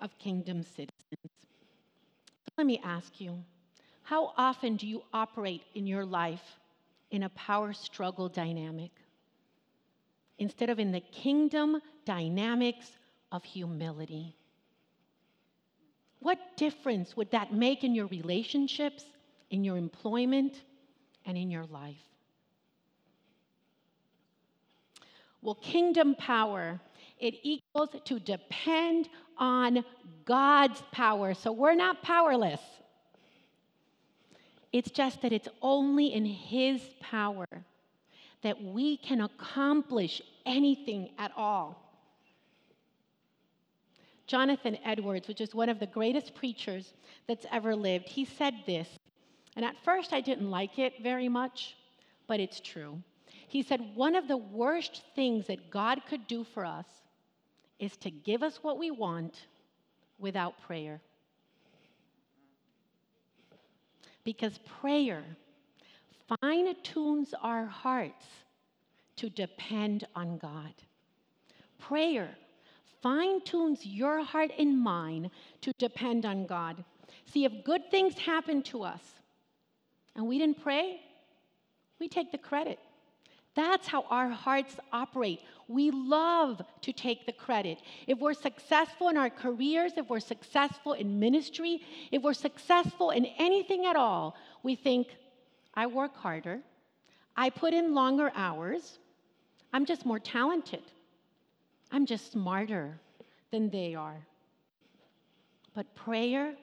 [0.00, 1.30] of kingdom citizens.
[2.58, 3.38] Let me ask you
[4.02, 6.58] how often do you operate in your life
[7.12, 8.90] in a power struggle dynamic
[10.40, 12.90] instead of in the kingdom dynamics
[13.30, 14.34] of humility.
[16.18, 19.04] What difference would that make in your relationships,
[19.50, 20.62] in your employment,
[21.26, 21.96] and in your life?
[25.42, 26.80] Well, kingdom power,
[27.18, 29.08] it equals to depend
[29.38, 29.84] on
[30.24, 31.34] God's power.
[31.34, 32.60] So we're not powerless.
[34.72, 37.46] It's just that it's only in His power
[38.42, 41.82] that we can accomplish anything at all.
[44.26, 46.92] Jonathan Edwards, which is one of the greatest preachers
[47.28, 48.88] that's ever lived, he said this.
[49.56, 51.76] And at first I didn't like it very much,
[52.26, 53.02] but it's true.
[53.48, 56.86] He said, One of the worst things that God could do for us
[57.78, 59.46] is to give us what we want
[60.18, 61.00] without prayer.
[64.24, 65.24] Because prayer
[66.40, 68.26] fine tunes our hearts
[69.16, 70.74] to depend on God.
[71.78, 72.30] Prayer
[73.02, 75.30] fine tunes your heart and mine
[75.60, 76.82] to depend on God.
[77.26, 79.15] See, if good things happen to us
[80.16, 81.00] and we didn't pray,
[82.00, 82.78] we take the credit.
[83.54, 85.40] That's how our hearts operate.
[85.68, 87.78] We love to take the credit.
[88.06, 93.26] If we're successful in our careers, if we're successful in ministry, if we're successful in
[93.38, 95.08] anything at all, we think,
[95.74, 96.60] I work harder,
[97.36, 98.98] I put in longer hours,
[99.72, 100.82] I'm just more talented,
[101.90, 103.00] I'm just smarter
[103.50, 104.26] than they are.
[105.74, 106.54] But prayer,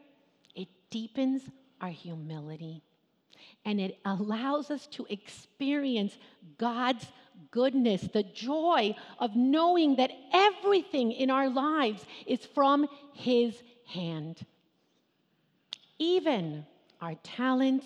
[0.56, 1.43] it deepens
[1.82, 2.84] our humility
[3.66, 6.18] and it allows us to experience
[6.57, 7.05] God's
[7.51, 14.45] goodness, the joy of knowing that everything in our lives is from His hand.
[15.99, 16.66] Even
[17.01, 17.86] our talents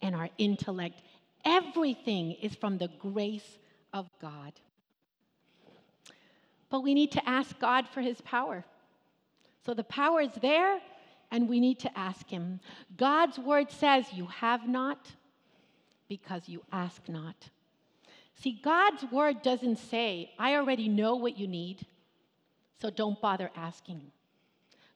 [0.00, 1.02] and our intellect,
[1.44, 3.58] everything is from the grace
[3.92, 4.52] of God.
[6.70, 8.64] But we need to ask God for His power.
[9.64, 10.80] So the power is there,
[11.32, 12.60] and we need to ask Him.
[12.96, 15.10] God's word says, You have not
[16.08, 17.48] because you ask not.
[18.34, 21.86] See, God's word doesn't say, I already know what you need,
[22.80, 24.02] so don't bother asking.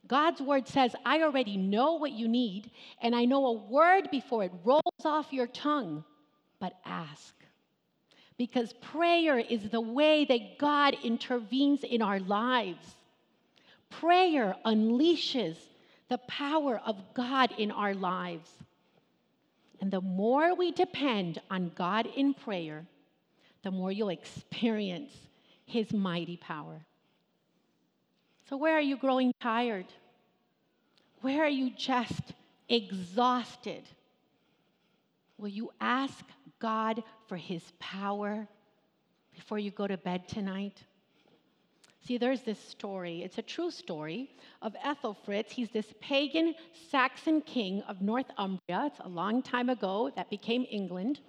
[0.07, 2.71] God's word says, I already know what you need,
[3.01, 6.03] and I know a word before it rolls off your tongue,
[6.59, 7.33] but ask.
[8.37, 12.95] Because prayer is the way that God intervenes in our lives.
[13.89, 15.57] Prayer unleashes
[16.09, 18.49] the power of God in our lives.
[19.79, 22.85] And the more we depend on God in prayer,
[23.63, 25.13] the more you'll experience
[25.65, 26.81] His mighty power.
[28.49, 29.87] So, where are you growing tired?
[31.21, 32.33] Where are you just
[32.69, 33.83] exhausted?
[35.37, 36.23] Will you ask
[36.59, 38.47] God for His power
[39.35, 40.81] before you go to bed tonight?
[42.07, 44.29] See, there's this story, it's a true story
[44.61, 45.51] of Ethelfrith.
[45.51, 46.55] He's this pagan
[46.89, 48.85] Saxon king of Northumbria.
[48.85, 51.19] It's a long time ago that became England.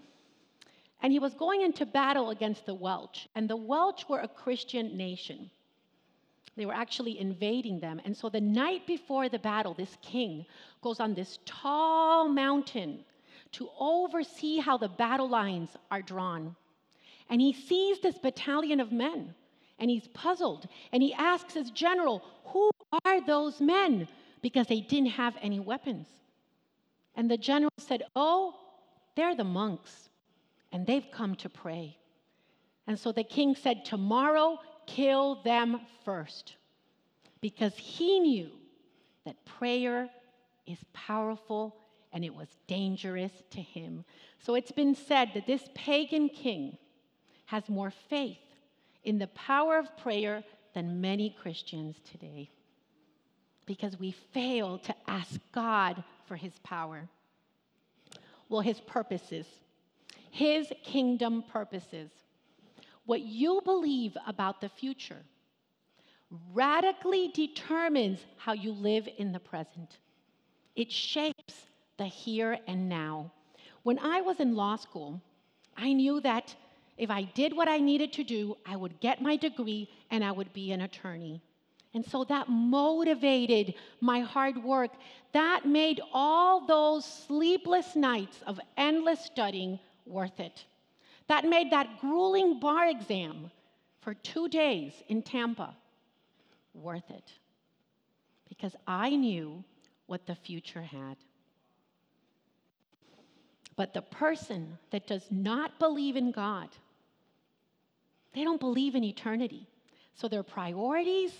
[1.03, 3.26] And he was going into battle against the Welsh.
[3.35, 5.51] And the Welsh were a Christian nation.
[6.57, 8.01] They were actually invading them.
[8.05, 10.47] And so the night before the battle, this king
[10.81, 13.01] goes on this tall mountain
[13.51, 16.55] to oversee how the battle lines are drawn.
[17.29, 19.35] And he sees this battalion of men
[19.79, 20.68] and he's puzzled.
[20.93, 22.70] And he asks his general, Who
[23.05, 24.09] are those men?
[24.43, 26.07] Because they didn't have any weapons.
[27.14, 28.55] And the general said, Oh,
[29.16, 30.09] they're the monks,
[30.72, 31.97] and they've come to pray.
[32.87, 36.57] And so the king said, Tomorrow, kill them first.
[37.41, 38.51] Because he knew
[39.24, 40.09] that prayer
[40.66, 41.76] is powerful
[42.12, 44.05] and it was dangerous to him.
[44.39, 46.79] So it's been said that this pagan king
[47.47, 48.39] has more faith
[49.09, 50.44] in the power of prayer
[50.74, 52.50] than many Christians today
[53.64, 57.09] because we fail to ask God for his power.
[58.50, 59.46] Well, his purposes,
[60.30, 62.11] his kingdom purposes.
[63.06, 65.22] What you believe about the future
[66.52, 69.96] radically determines how you live in the present.
[70.76, 71.54] It shapes
[71.96, 73.32] the here and now.
[73.84, 75.22] When I was in law school,
[75.78, 76.54] I knew that
[76.99, 80.32] if I did what I needed to do, I would get my degree and I
[80.32, 81.40] would be an attorney.
[81.94, 84.90] And so that motivated my hard work.
[85.32, 90.64] That made all those sleepless nights of endless studying worth it.
[91.28, 93.51] That made that grueling bar exam
[94.01, 95.74] for two days in Tampa
[96.74, 97.32] worth it.
[98.49, 99.62] Because I knew
[100.07, 101.16] what the future had.
[103.76, 106.68] But the person that does not believe in God,
[108.35, 109.68] they don't believe in eternity.
[110.14, 111.33] So their priorities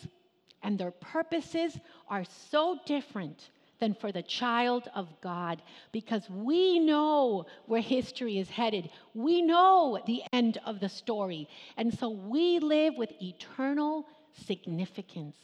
[0.63, 1.79] and their purposes
[2.09, 5.63] are so different than for the child of God
[5.93, 8.91] because we know where history is headed.
[9.15, 11.49] We know the end of the story.
[11.77, 14.07] And so we live with eternal
[14.47, 15.37] significance.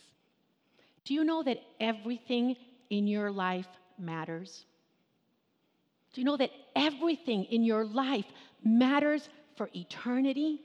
[1.04, 2.56] Do you know that everything
[2.90, 3.68] in your life
[3.98, 4.64] matters?
[6.12, 8.26] Do you know that everything in your life
[8.64, 10.60] matters for eternity?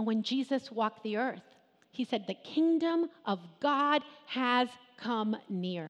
[0.00, 1.42] And when Jesus walked the earth,
[1.92, 5.88] He said, The kingdom of God has come near.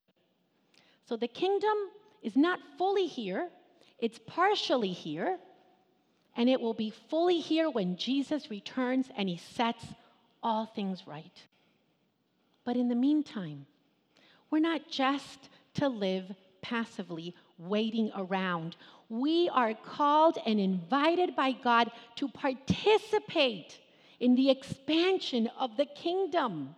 [1.05, 1.77] So the kingdom
[2.21, 3.49] is not fully here,
[4.01, 5.39] it's partially here,
[6.37, 9.85] and it will be fully here when Jesus returns and he sets
[10.43, 11.45] all things right.
[12.65, 13.65] But in the meantime,
[14.51, 18.75] we're not just to live passively, waiting around.
[19.09, 23.79] We are called and invited by God to participate
[24.21, 26.77] in the expansion of the kingdom.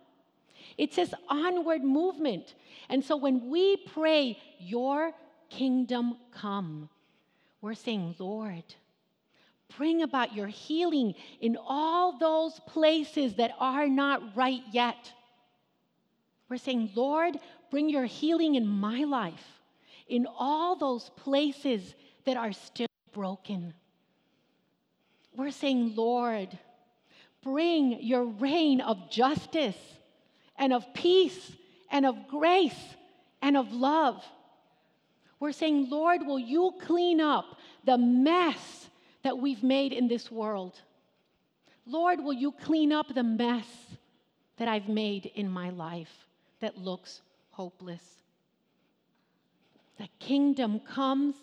[0.77, 2.55] It's this onward movement.
[2.89, 5.11] And so when we pray, Your
[5.49, 6.89] kingdom come,
[7.61, 8.63] we're saying, Lord,
[9.77, 15.11] bring about your healing in all those places that are not right yet.
[16.49, 17.35] We're saying, Lord,
[17.71, 19.61] bring your healing in my life,
[20.07, 23.73] in all those places that are still broken.
[25.35, 26.57] We're saying, Lord,
[27.43, 29.77] bring your reign of justice
[30.57, 31.51] and of peace
[31.91, 32.95] and of grace
[33.41, 34.23] and of love.
[35.39, 38.87] We're saying, Lord, will you clean up the mess
[39.23, 40.79] that we've made in this world?
[41.85, 43.67] Lord, will you clean up the mess
[44.57, 46.27] that I've made in my life
[46.61, 47.21] that looks
[47.51, 48.03] hopeless?
[49.97, 51.35] The kingdom comes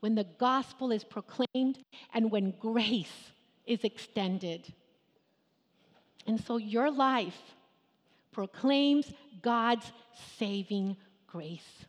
[0.00, 1.78] when the gospel is proclaimed
[2.12, 3.30] and when grace
[3.66, 4.72] is extended.
[6.26, 7.38] And so your life
[8.32, 9.12] proclaims
[9.42, 9.90] God's
[10.38, 10.96] saving
[11.26, 11.84] grace.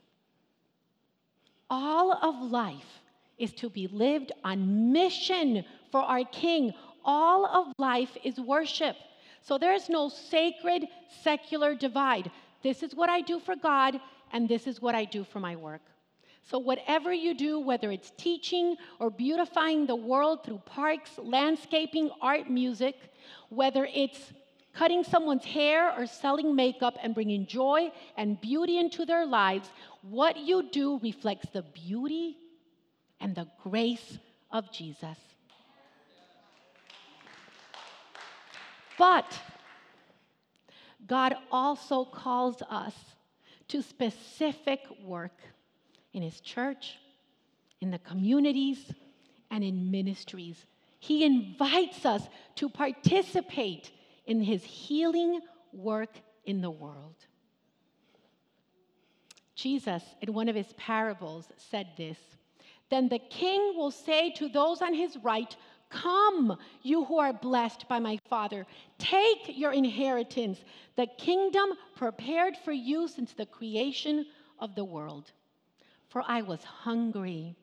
[1.70, 3.02] All of life
[3.38, 6.74] is to be lived on mission for our King.
[7.04, 8.96] All of life is worship.
[9.42, 10.88] So there is no sacred
[11.24, 12.32] secular divide.
[12.64, 14.00] This is what I do for God,
[14.32, 15.82] and this is what I do for my work.
[16.48, 22.50] So, whatever you do, whether it's teaching or beautifying the world through parks, landscaping, art,
[22.50, 22.96] music,
[23.50, 24.34] whether it's
[24.74, 29.70] cutting someone's hair or selling makeup and bringing joy and beauty into their lives,
[30.02, 32.38] what you do reflects the beauty
[33.20, 34.20] and the grace
[34.52, 35.18] of Jesus.
[38.98, 39.40] But
[41.08, 42.94] God also calls us
[43.68, 45.38] to specific work
[46.14, 46.98] in His church,
[47.82, 48.92] in the communities,
[49.52, 50.66] and in ministries.
[51.06, 53.91] He invites us to participate
[54.26, 55.41] in His healing
[55.72, 56.10] work
[56.45, 57.16] in the world.
[59.56, 62.18] Jesus, in one of his parables, said this
[62.89, 65.56] Then the king will say to those on his right,
[65.89, 68.66] Come, you who are blessed by my Father,
[68.97, 70.60] take your inheritance,
[70.95, 74.26] the kingdom prepared for you since the creation
[74.60, 75.32] of the world.
[76.10, 77.56] For I was hungry,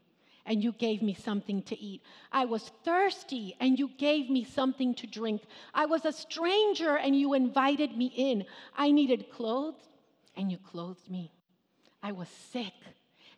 [0.46, 2.02] and you gave me something to eat.
[2.32, 5.42] I was thirsty, and you gave me something to drink.
[5.74, 8.44] I was a stranger, and you invited me in.
[8.76, 9.88] I needed clothes,
[10.36, 11.32] and you clothed me.
[12.02, 12.74] I was sick,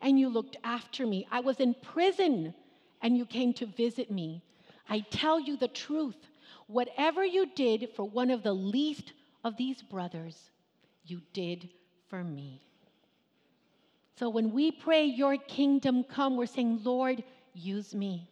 [0.01, 1.27] and you looked after me.
[1.31, 2.53] I was in prison,
[3.01, 4.41] and you came to visit me.
[4.89, 6.17] I tell you the truth.
[6.67, 10.49] Whatever you did for one of the least of these brothers,
[11.05, 11.69] you did
[12.07, 12.61] for me.
[14.17, 18.29] So when we pray, Your kingdom come, we're saying, Lord, use me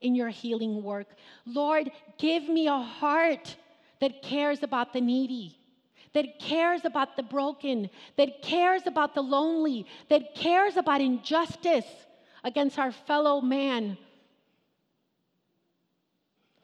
[0.00, 1.06] in your healing work.
[1.46, 3.56] Lord, give me a heart
[4.00, 5.56] that cares about the needy
[6.12, 11.86] that cares about the broken, that cares about the lonely, that cares about injustice
[12.44, 13.96] against our fellow man,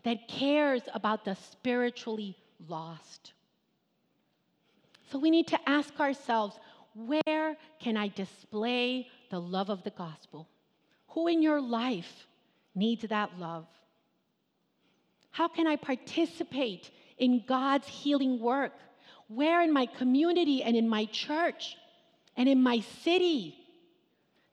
[0.02, 2.36] that cares about the spiritually
[2.68, 3.32] lost.
[5.10, 6.58] So we need to ask ourselves
[7.06, 10.48] where can I display the love of the gospel?
[11.08, 12.26] Who in your life
[12.74, 13.66] needs that love?
[15.30, 18.72] How can I participate in God's healing work?
[19.28, 21.76] Where in my community and in my church
[22.36, 23.54] and in my city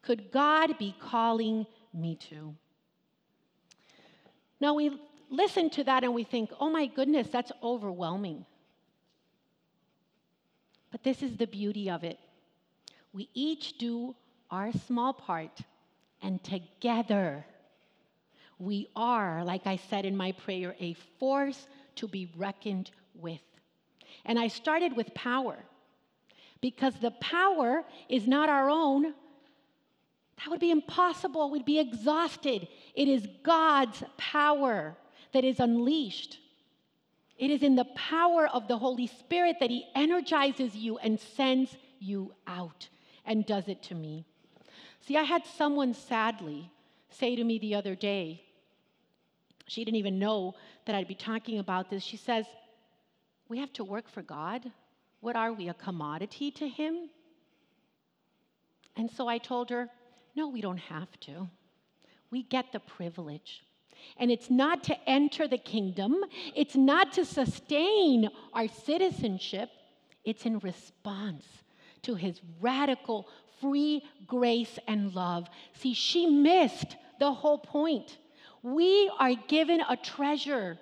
[0.03, 2.53] could God be calling me to?
[4.59, 8.45] Now we listen to that and we think, oh my goodness, that's overwhelming.
[10.91, 12.19] But this is the beauty of it.
[13.16, 14.13] We each do
[14.51, 15.61] our small part,
[16.22, 17.45] and together
[18.59, 23.39] we are, like I said in my prayer, a force to be reckoned with.
[24.26, 25.55] And I started with power
[26.59, 29.03] because the power is not our own.
[29.03, 31.49] That would be impossible.
[31.49, 32.68] We'd be exhausted.
[32.95, 34.97] It is God's power
[35.32, 36.39] that is unleashed.
[37.38, 41.78] It is in the power of the Holy Spirit that He energizes you and sends
[42.01, 42.89] you out
[43.26, 44.26] and does it to me.
[45.01, 46.71] See, I had someone sadly
[47.09, 48.41] say to me the other day,
[49.67, 50.55] she didn't even know
[50.86, 52.03] that I'd be talking about this.
[52.03, 52.45] She says,
[53.47, 54.71] we have to work for God.
[55.21, 57.09] What are we, a commodity to Him?
[58.95, 59.89] And so I told her,
[60.36, 61.47] no, we don't have to.
[62.32, 63.63] We get the privilege.
[64.17, 66.17] And it's not to enter the kingdom,
[66.55, 69.69] it's not to sustain our citizenship,
[70.23, 71.45] it's in response
[72.05, 73.27] to his radical,
[73.61, 75.47] free grace and love.
[75.73, 78.17] See, she missed the whole point.
[78.63, 80.79] We are given a treasure,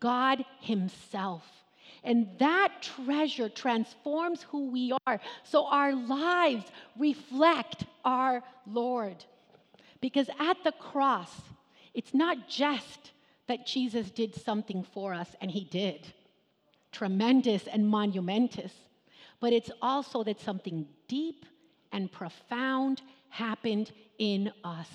[0.00, 1.44] God Himself.
[2.04, 5.20] And that treasure transforms who we are.
[5.44, 6.64] So our lives
[6.98, 9.24] reflect our Lord.
[10.00, 11.30] Because at the cross,
[11.92, 13.12] it's not just
[13.46, 16.06] that Jesus did something for us, and He did
[16.92, 18.72] tremendous and monumentous,
[19.40, 21.46] but it's also that something deep
[21.92, 24.88] and profound happened in us.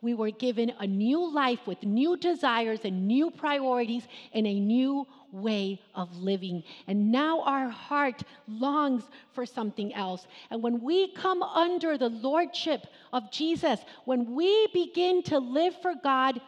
[0.00, 5.06] We were given a new life with new desires and new priorities and a new
[5.32, 6.62] way of living.
[6.86, 10.26] And now our heart longs for something else.
[10.50, 15.94] And when we come under the lordship of Jesus, when we begin to live for
[16.00, 16.40] God,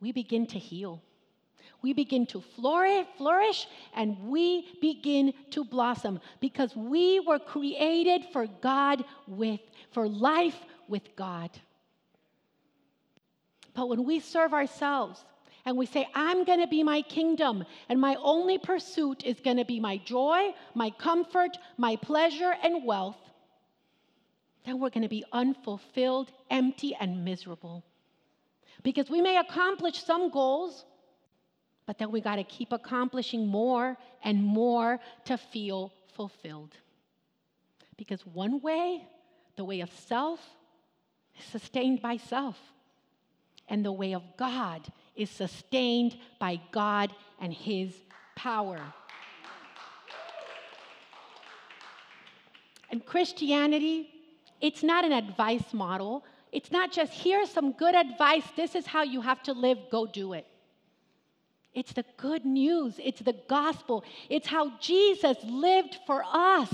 [0.00, 1.00] we begin to heal.
[1.84, 9.04] We begin to flourish and we begin to blossom because we were created for God
[9.28, 9.60] with,
[9.92, 10.56] for life
[10.88, 11.50] with God.
[13.74, 15.22] But when we serve ourselves
[15.66, 19.58] and we say, I'm going to be my kingdom, and my only pursuit is going
[19.58, 23.20] to be my joy, my comfort, my pleasure, and wealth,
[24.64, 27.84] then we're going to be unfulfilled, empty, and miserable.
[28.82, 30.86] Because we may accomplish some goals,
[31.86, 36.76] but then we got to keep accomplishing more and more to feel fulfilled.
[37.96, 39.06] Because one way,
[39.56, 40.40] the way of self,
[41.38, 42.58] is sustained by self
[43.68, 47.94] and the way of God is sustained by God and His
[48.36, 48.80] power.
[52.90, 54.10] And Christianity,
[54.60, 56.24] it's not an advice model.
[56.52, 60.06] It's not just here's some good advice, this is how you have to live, go
[60.06, 60.46] do it.
[61.74, 66.72] It's the good news, it's the gospel, it's how Jesus lived for us.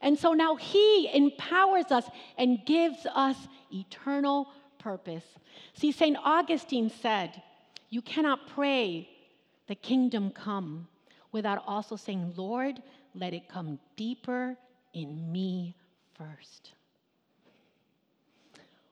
[0.00, 2.04] And so now He empowers us
[2.36, 3.36] and gives us
[3.72, 4.48] eternal
[4.78, 5.24] purpose.
[5.74, 6.16] See, St.
[6.22, 7.42] Augustine said,
[7.90, 9.08] You cannot pray
[9.66, 10.88] the kingdom come
[11.32, 12.82] without also saying, Lord,
[13.14, 14.56] let it come deeper
[14.94, 15.74] in me
[16.14, 16.72] first.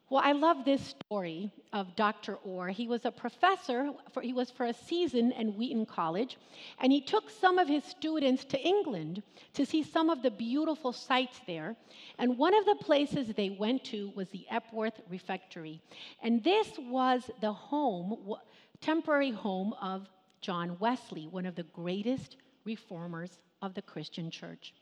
[0.08, 2.36] Well, I love this story of Dr.
[2.44, 2.68] Orr.
[2.68, 6.38] He was a professor, for, he was for a season in Wheaton College,
[6.78, 10.92] and he took some of his students to England to see some of the beautiful
[10.92, 11.74] sights there.
[12.20, 15.82] And one of the places they went to was the Epworth Refectory.
[16.22, 18.36] And this was the home,
[18.80, 20.08] temporary home of
[20.40, 24.72] John Wesley, one of the greatest reformers of the Christian church.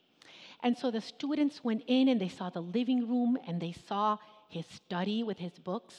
[0.63, 4.19] And so the students went in and they saw the living room and they saw
[4.49, 5.95] his study with his books.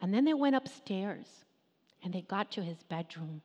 [0.00, 1.26] And then they went upstairs
[2.02, 3.42] and they got to his bedroom.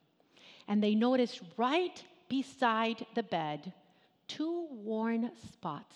[0.67, 3.73] And they noticed right beside the bed
[4.27, 5.95] two worn spots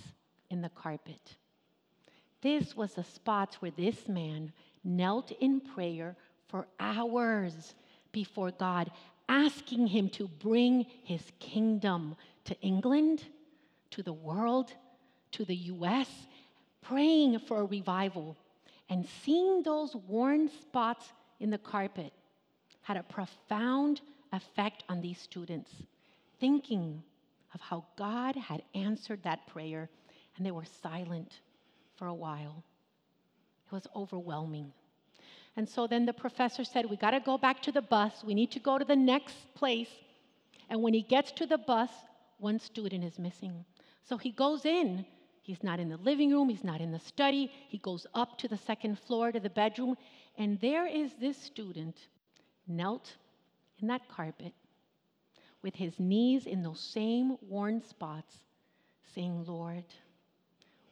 [0.49, 1.35] in the carpet.
[2.41, 4.51] This was the spots where this man
[4.83, 6.17] knelt in prayer
[6.47, 7.73] for hours
[8.11, 8.91] before God,
[9.29, 12.15] asking him to bring his kingdom
[12.45, 13.23] to England,
[13.91, 14.73] to the world,
[15.31, 16.09] to the US,
[16.83, 18.37] praying for a revival
[18.89, 22.13] and seeing those worn spots in the carpet
[22.81, 25.71] had a profound effect on these students,
[26.39, 27.01] thinking
[27.53, 29.89] of how God had answered that prayer,
[30.35, 31.39] and they were silent
[31.95, 32.63] for a while.
[33.67, 34.73] It was overwhelming.
[35.55, 38.23] And so then the professor said, We got to go back to the bus.
[38.23, 39.89] We need to go to the next place.
[40.69, 41.91] And when he gets to the bus,
[42.39, 43.63] one student is missing.
[44.03, 45.05] So he goes in
[45.43, 47.51] He's not in the living room, he's not in the study.
[47.67, 49.97] He goes up to the second floor to the bedroom,
[50.37, 51.97] and there is this student
[52.65, 53.13] knelt
[53.81, 54.53] in that carpet
[55.61, 58.39] with his knees in those same worn spots,
[59.13, 59.83] saying, Lord,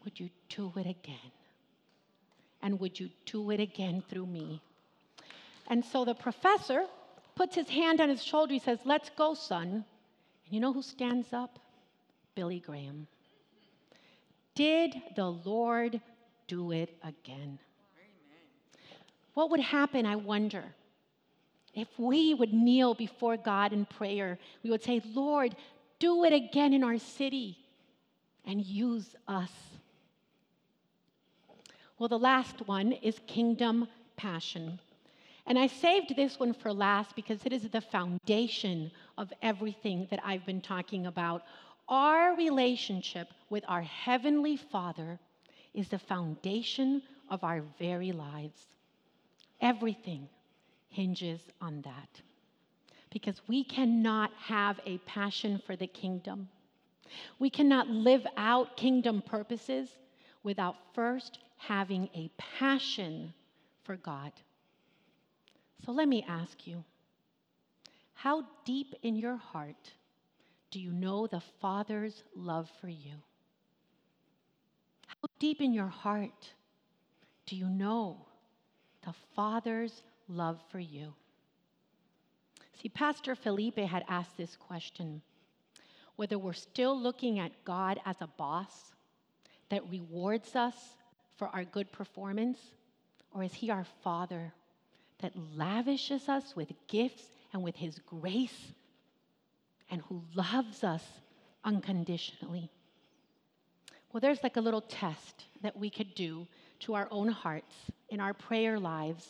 [0.03, 1.31] would you do it again?
[2.61, 4.61] And would you do it again through me?
[5.67, 6.85] And so the professor
[7.35, 8.53] puts his hand on his shoulder.
[8.53, 9.67] He says, Let's go, son.
[10.45, 11.57] And you know who stands up?
[12.35, 13.07] Billy Graham.
[14.55, 16.01] Did the Lord
[16.47, 17.59] do it again?
[19.33, 20.63] What would happen, I wonder,
[21.73, 24.37] if we would kneel before God in prayer?
[24.61, 25.55] We would say, Lord,
[25.99, 27.57] do it again in our city
[28.45, 29.51] and use us.
[31.97, 33.87] Well, the last one is kingdom
[34.17, 34.79] passion.
[35.45, 40.19] And I saved this one for last because it is the foundation of everything that
[40.25, 41.43] I've been talking about.
[41.91, 45.19] Our relationship with our Heavenly Father
[45.73, 48.61] is the foundation of our very lives.
[49.59, 50.29] Everything
[50.87, 52.21] hinges on that.
[53.09, 56.47] Because we cannot have a passion for the kingdom.
[57.39, 59.89] We cannot live out kingdom purposes
[60.43, 63.33] without first having a passion
[63.83, 64.31] for God.
[65.85, 66.85] So let me ask you
[68.13, 69.91] how deep in your heart
[70.71, 73.15] do you know the Father's love for you?
[75.05, 76.53] How deep in your heart
[77.45, 78.25] do you know
[79.05, 81.13] the Father's love for you?
[82.81, 85.21] See, Pastor Felipe had asked this question
[86.15, 88.93] whether we're still looking at God as a boss
[89.69, 90.75] that rewards us
[91.37, 92.59] for our good performance,
[93.33, 94.53] or is He our Father
[95.19, 98.73] that lavishes us with gifts and with His grace
[99.91, 101.03] and who loves us
[101.63, 102.71] unconditionally?
[104.11, 106.47] Well, there's like a little test that we could do
[106.79, 107.73] to our own hearts
[108.09, 109.27] in our prayer lives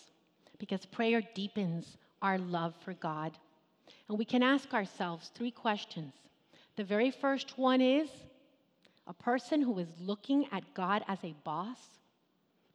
[0.57, 3.37] because prayer deepens our love for God.
[4.07, 6.13] And we can ask ourselves three questions.
[6.77, 8.09] The very first one is
[9.07, 11.77] a person who is looking at God as a boss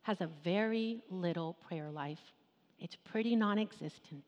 [0.03, 2.21] has a very little prayer life.
[2.79, 4.25] It's pretty non existent.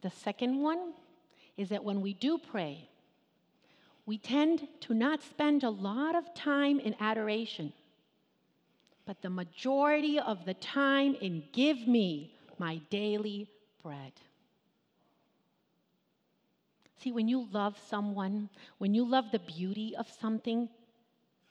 [0.00, 0.92] The second one
[1.56, 2.88] is that when we do pray,
[4.06, 7.72] we tend to not spend a lot of time in adoration,
[9.06, 13.48] but the majority of the time in give me my daily
[13.82, 14.12] bread.
[16.98, 18.48] See, when you love someone,
[18.78, 20.68] when you love the beauty of something,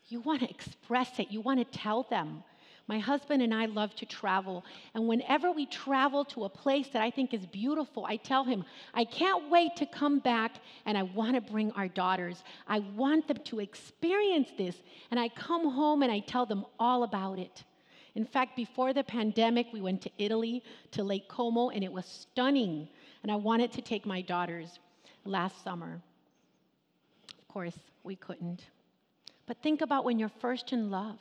[0.08, 2.44] you want to express it, you want to tell them.
[2.88, 4.66] My husband and I love to travel.
[4.94, 8.66] And whenever we travel to a place that I think is beautiful, I tell him,
[8.94, 10.56] I can't wait to come back
[10.86, 12.44] and I want to bring our daughters.
[12.68, 14.76] I want them to experience this.
[15.12, 17.64] And I come home and I tell them all about it.
[18.16, 20.62] In fact, before the pandemic, we went to Italy,
[20.92, 22.90] to Lake Como, and it was stunning.
[23.24, 24.80] And I wanted to take my daughters
[25.24, 26.02] last summer.
[27.40, 28.66] Of course, we couldn't.
[29.46, 31.20] But think about when you're first in love.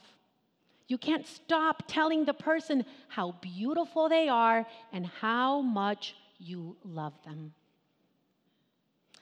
[0.92, 7.14] You can't stop telling the person how beautiful they are and how much you love
[7.24, 7.54] them.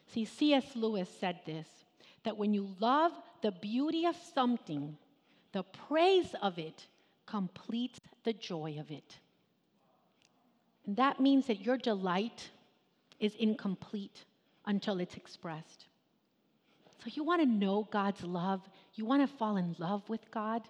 [0.09, 0.65] See, C.S.
[0.75, 1.69] Lewis said this
[2.25, 3.13] that when you love
[3.43, 4.97] the beauty of something,
[5.53, 6.89] the praise of it
[7.25, 9.19] completes the joy of it.
[10.87, 12.51] And that means that your delight
[13.21, 14.25] is incomplete
[14.67, 15.87] until it's expressed.
[17.05, 20.63] So, you want to know God's love, you want to fall in love with God.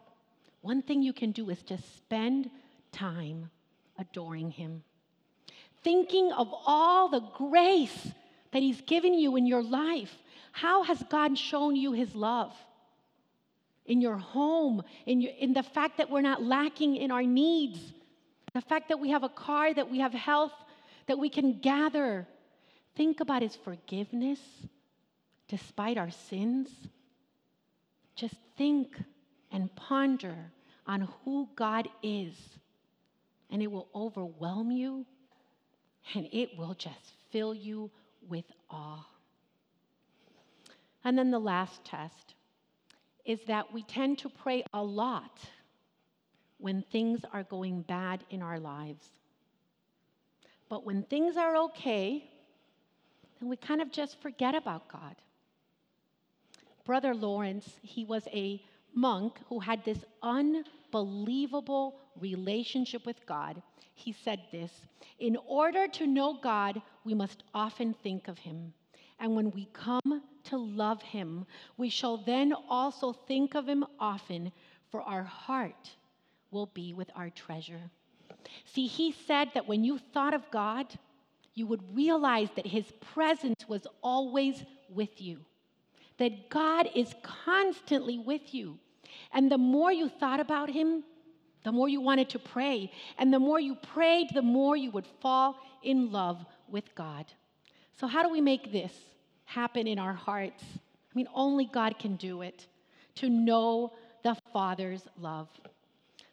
[0.63, 2.51] One thing you can do is just spend
[2.93, 3.51] time
[3.99, 4.83] adoring Him,
[5.83, 8.09] thinking of all the grace
[8.53, 10.15] that He's given you in your life.
[10.53, 12.55] How has God shown you His love?
[13.87, 17.79] In your home, in, your, in the fact that we're not lacking in our needs,
[18.53, 20.53] the fact that we have a car, that we have health,
[21.07, 22.27] that we can gather.
[22.97, 24.41] Think about His forgiveness
[25.49, 26.69] despite our sins.
[28.15, 28.97] Just think
[29.51, 30.53] and ponder
[30.87, 32.35] on who God is,
[33.51, 35.07] and it will overwhelm you
[36.15, 37.91] and it will just fill you
[38.29, 39.07] with awe.
[41.05, 42.35] And then the last test
[43.25, 45.39] is that we tend to pray a lot
[46.59, 49.07] when things are going bad in our lives.
[50.69, 52.25] But when things are okay,
[53.39, 55.17] then we kind of just forget about God.
[56.85, 58.63] Brother Lawrence, he was a
[58.95, 63.63] monk who had this unbelievable relationship with God,
[63.95, 64.73] he said this
[65.19, 68.73] In order to know God, we must often think of him.
[69.19, 71.45] And when we come to love him,
[71.77, 74.51] we shall then also think of him often,
[74.91, 75.91] for our heart
[76.51, 77.91] will be with our treasure.
[78.65, 80.87] See, he said that when you thought of God,
[81.55, 85.39] you would realize that his presence was always with you
[86.21, 88.79] that God is constantly with you.
[89.33, 91.03] And the more you thought about Him,
[91.65, 92.93] the more you wanted to pray.
[93.19, 97.25] And the more you prayed, the more you would fall in love with God.
[97.99, 98.93] So, how do we make this
[99.47, 100.63] happen in our hearts?
[100.75, 102.67] I mean, only God can do it
[103.17, 105.49] to know the Father's love.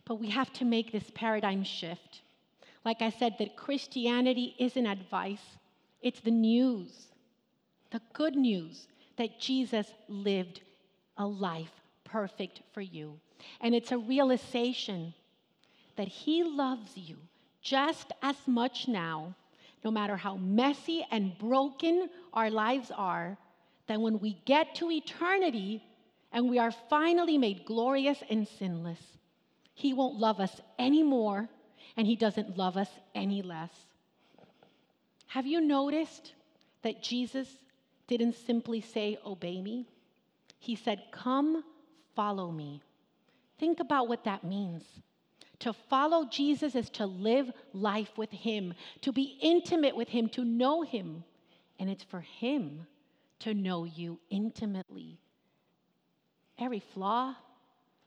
[0.04, 2.22] But we have to make this paradigm shift.
[2.84, 5.58] Like I said, that Christianity isn't advice,
[6.02, 7.08] it's the news,
[7.92, 8.88] the good news
[9.18, 10.62] that Jesus lived
[11.18, 11.72] a life
[12.04, 13.20] perfect for you.
[13.62, 15.14] And it's a realization
[15.96, 17.18] that He loves you
[17.62, 19.36] just as much now,
[19.84, 23.38] no matter how messy and broken our lives are,
[23.88, 25.84] that when we get to eternity
[26.32, 29.02] and we are finally made glorious and sinless,
[29.74, 31.50] He won't love us anymore
[31.96, 33.72] and He doesn't love us any less.
[35.28, 36.34] Have you noticed
[36.84, 37.50] that Jesus
[38.08, 39.88] didn't simply say, Obey me?
[40.60, 41.64] He said, Come,
[42.16, 42.82] follow me.
[43.60, 44.84] Think about what that means.
[45.60, 50.46] To follow Jesus is to live life with Him, to be intimate with Him, to
[50.46, 51.24] know Him.
[51.80, 52.86] And it's for Him
[53.40, 55.20] to know you intimately.
[56.60, 57.36] Every flaw,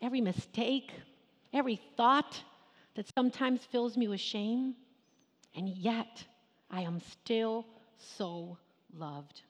[0.00, 0.92] every mistake,
[1.52, 2.42] every thought
[2.94, 4.74] that sometimes fills me with shame,
[5.54, 6.24] and yet
[6.70, 7.66] I am still
[7.98, 8.58] so
[8.96, 9.42] loved.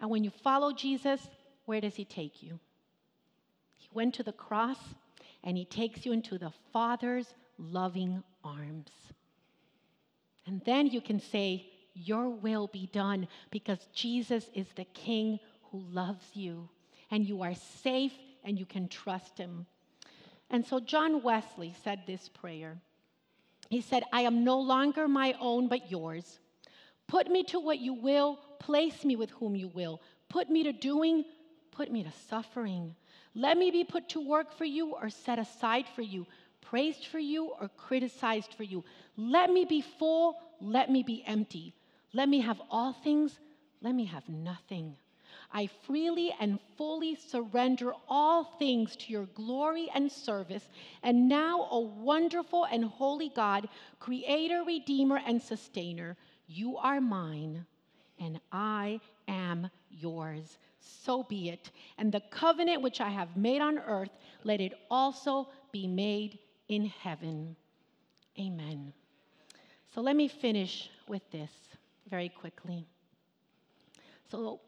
[0.00, 1.20] And when you follow Jesus,
[1.64, 2.58] where does He take you?
[3.76, 4.78] He went to the cross
[5.42, 8.90] and He takes you into the Father's loving arms.
[10.46, 15.40] And then you can say, Your will be done because Jesus is the King
[15.70, 16.68] who loves you
[17.10, 18.12] and you are safe
[18.44, 19.66] and you can trust Him.
[20.50, 22.78] And so John Wesley said this prayer.
[23.68, 26.38] He said, I am no longer my own, but yours.
[27.06, 30.00] Put me to what you will, place me with whom you will.
[30.28, 31.24] Put me to doing,
[31.70, 32.94] put me to suffering.
[33.34, 36.26] Let me be put to work for you or set aside for you,
[36.60, 38.84] praised for you or criticized for you.
[39.16, 41.74] Let me be full, let me be empty.
[42.12, 43.38] Let me have all things,
[43.82, 44.96] let me have nothing.
[45.52, 50.68] I freely and fully surrender all things to your glory and service.
[51.02, 53.68] And now, O wonderful and holy God,
[54.00, 57.64] creator, redeemer, and sustainer, you are mine,
[58.18, 60.58] and I am yours.
[60.78, 61.70] So be it.
[61.98, 64.10] And the covenant which I have made on earth,
[64.44, 66.38] let it also be made
[66.68, 67.56] in heaven.
[68.38, 68.92] Amen.
[69.94, 71.50] So let me finish with this
[72.08, 72.86] very quickly.
[74.30, 74.60] So,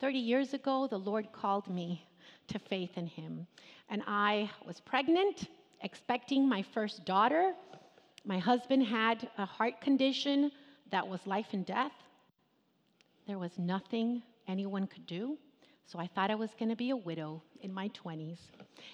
[0.00, 2.04] 30 years ago, the Lord called me
[2.48, 3.46] to faith in Him.
[3.88, 5.48] And I was pregnant,
[5.82, 7.54] expecting my first daughter.
[8.24, 10.52] My husband had a heart condition
[10.90, 11.92] that was life and death.
[13.26, 15.36] There was nothing anyone could do.
[15.86, 18.38] So I thought I was going to be a widow in my 20s.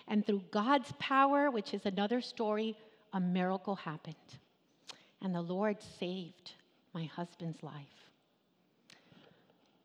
[0.09, 2.77] And through God's power, which is another story,
[3.13, 4.15] a miracle happened.
[5.23, 6.53] And the Lord saved
[6.93, 7.73] my husband's life.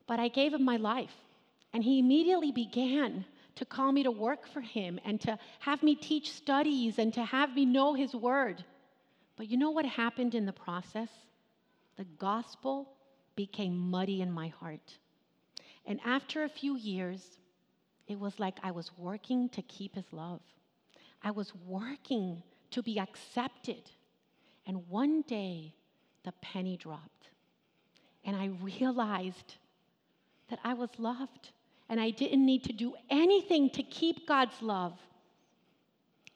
[0.07, 1.13] But I gave him my life,
[1.73, 5.93] and he immediately began to call me to work for him and to have me
[5.95, 8.63] teach studies and to have me know his word.
[9.35, 11.09] But you know what happened in the process?
[11.99, 12.93] The gospel
[13.35, 14.97] became muddy in my heart.
[15.85, 17.37] And after a few years,
[18.07, 20.39] it was like I was working to keep his love.
[21.21, 22.41] I was working
[22.71, 23.91] to be accepted.
[24.65, 25.73] And one day,
[26.23, 27.31] the penny dropped.
[28.23, 29.55] And I realized
[30.49, 31.49] that I was loved
[31.89, 34.97] and I didn't need to do anything to keep God's love.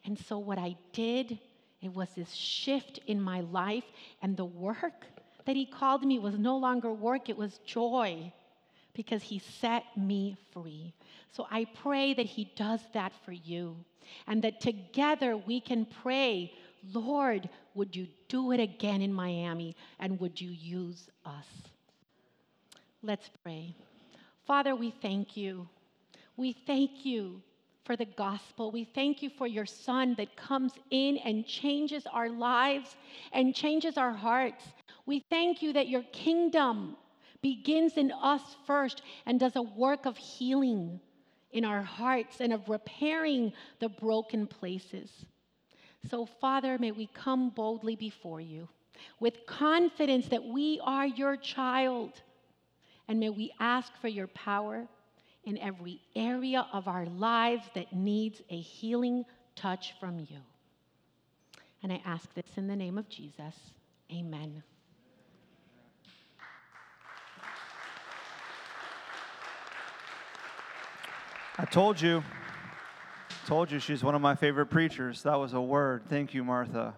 [0.03, 1.39] And so, what I did,
[1.82, 3.86] it was this shift in my life,
[4.22, 5.05] and the work
[5.45, 8.31] that He called me was no longer work, it was joy
[8.93, 10.93] because He set me free.
[11.31, 13.75] So, I pray that He does that for you
[14.27, 16.53] and that together we can pray,
[16.93, 21.47] Lord, would you do it again in Miami and would you use us?
[23.01, 23.75] Let's pray.
[24.45, 25.67] Father, we thank you.
[26.37, 27.41] We thank you
[27.85, 28.71] for the gospel.
[28.71, 32.95] We thank you for your son that comes in and changes our lives
[33.33, 34.63] and changes our hearts.
[35.05, 36.95] We thank you that your kingdom
[37.41, 40.99] begins in us first and does a work of healing
[41.51, 45.09] in our hearts and of repairing the broken places.
[46.09, 48.67] So, Father, may we come boldly before you
[49.19, 52.21] with confidence that we are your child
[53.07, 54.87] and may we ask for your power
[55.43, 59.25] in every area of our lives that needs a healing
[59.55, 60.39] touch from you.
[61.81, 63.55] And I ask this in the name of Jesus.
[64.11, 64.63] Amen.
[71.55, 72.23] I told you,
[73.45, 75.21] told you she's one of my favorite preachers.
[75.21, 76.01] That was a word.
[76.09, 76.95] Thank you, Martha.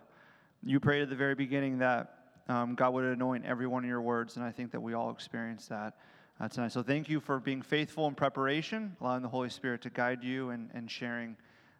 [0.64, 4.02] You prayed at the very beginning that um, God would anoint every one of your
[4.02, 5.98] words, and I think that we all experienced that
[6.40, 6.72] uh, tonight.
[6.72, 10.52] So thank you for being faithful in preparation, allowing the Holy Spirit to guide you
[10.52, 11.36] and, and sharing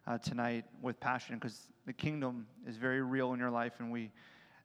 [0.06, 4.10] uh, tonight with passion, because the kingdom is very real in your life, and we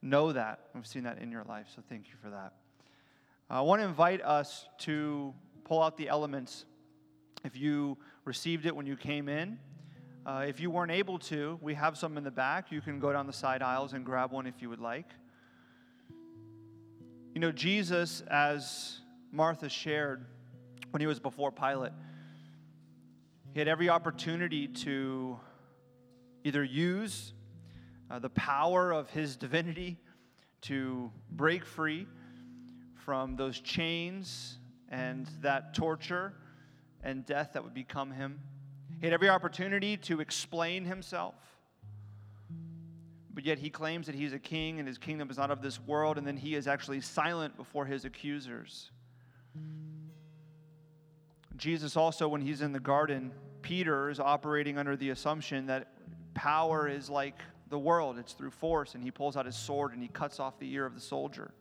[0.01, 0.59] know that.
[0.75, 2.51] We've seen that in your life, so thank you for that.
[3.49, 5.33] Uh, I want to invite us to
[5.63, 6.65] pull out the elements.
[7.43, 9.59] If you received it when you came in,
[10.23, 12.71] Uh, if you weren't able to, we have some in the back.
[12.71, 15.07] You can go down the side aisles and grab one if you would like.
[17.33, 18.99] You know, Jesus, as
[19.31, 20.27] Martha shared
[20.91, 21.93] when he was before Pilate,
[23.51, 25.39] he had every opportunity to
[26.43, 27.33] either use
[28.11, 29.97] uh, the power of his divinity
[30.69, 32.05] to break free
[32.93, 36.33] from those chains and that torture
[37.03, 38.39] and death that would become him.
[38.99, 41.35] He had every opportunity to explain himself,
[43.33, 45.79] but yet he claims that he's a king and his kingdom is not of this
[45.79, 48.91] world, and then he is actually silent before his accusers.
[51.57, 53.31] Jesus also, when he's in the garden,
[53.61, 55.93] Peter is operating under the assumption that
[56.33, 57.39] power is like
[57.69, 60.59] the world, it's through force, and he pulls out his sword and he cuts off
[60.59, 61.53] the ear of the soldier.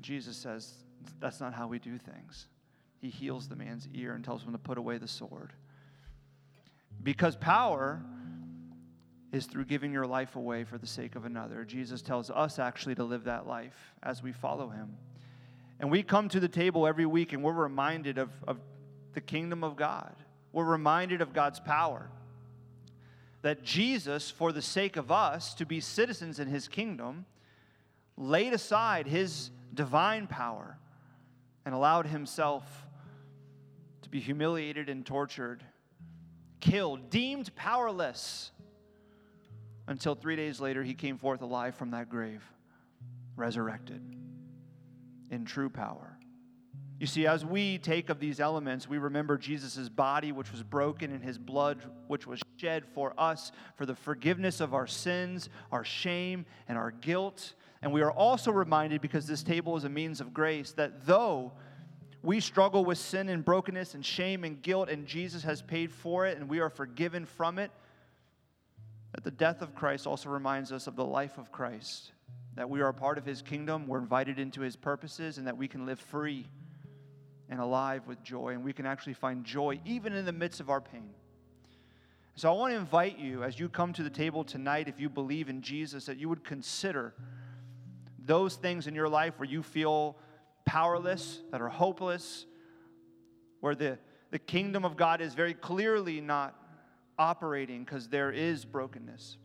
[0.00, 0.72] Jesus says,
[1.20, 2.48] That's not how we do things.
[3.02, 5.52] He heals the man's ear and tells him to put away the sword.
[7.02, 8.00] Because power
[9.32, 11.64] is through giving your life away for the sake of another.
[11.64, 14.96] Jesus tells us actually to live that life as we follow him.
[15.80, 18.58] And we come to the table every week and we're reminded of, of
[19.14, 20.14] the kingdom of God.
[20.52, 22.08] We're reminded of God's power.
[23.40, 27.26] That Jesus, for the sake of us to be citizens in his kingdom,
[28.16, 30.78] laid aside his divine power
[31.64, 32.86] and allowed himself
[34.12, 35.64] be humiliated and tortured,
[36.60, 38.52] killed, deemed powerless,
[39.88, 42.44] until three days later he came forth alive from that grave,
[43.36, 44.02] resurrected
[45.30, 46.18] in true power.
[47.00, 51.10] You see, as we take of these elements, we remember Jesus' body, which was broken,
[51.10, 55.84] and his blood, which was shed for us for the forgiveness of our sins, our
[55.84, 57.54] shame, and our guilt.
[57.80, 61.52] And we are also reminded, because this table is a means of grace, that though
[62.22, 66.26] we struggle with sin and brokenness and shame and guilt, and Jesus has paid for
[66.26, 67.70] it, and we are forgiven from it,
[69.12, 72.12] that the death of Christ also reminds us of the life of Christ
[72.54, 75.56] that we are a part of his kingdom, we're invited into his purposes, and that
[75.56, 76.46] we can live free
[77.48, 80.68] and alive with joy, and we can actually find joy even in the midst of
[80.68, 81.10] our pain.
[82.34, 85.08] So I want to invite you as you come to the table tonight, if you
[85.08, 87.14] believe in Jesus, that you would consider
[88.24, 90.16] those things in your life where you feel
[90.72, 92.46] powerless, that are hopeless,
[93.60, 93.98] where the,
[94.30, 96.56] the kingdom of God is very clearly not
[97.18, 99.36] operating because there is brokenness.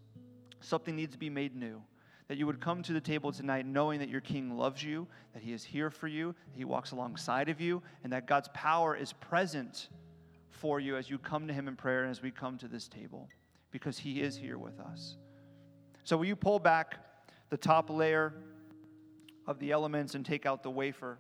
[0.62, 1.82] Something needs to be made new
[2.30, 5.44] that you would come to the table tonight knowing that your King loves you, that
[5.44, 9.12] He is here for you, He walks alongside of you, and that God's power is
[9.12, 9.90] present
[10.50, 12.88] for you as you come to Him in prayer and as we come to this
[12.88, 13.28] table,
[13.72, 15.18] because He is here with us.
[16.06, 16.96] So, will you pull back
[17.50, 18.34] the top layer
[19.48, 21.18] of the elements and take out the wafer?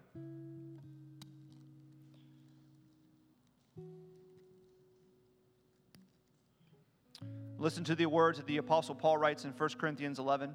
[7.58, 10.54] Listen to the words that the Apostle Paul writes in 1 Corinthians 11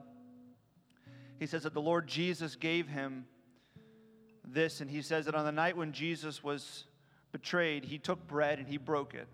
[1.43, 3.27] he says that the Lord Jesus gave him
[4.45, 6.85] this, and he says that on the night when Jesus was
[7.33, 9.27] betrayed, he took bread and he broke it.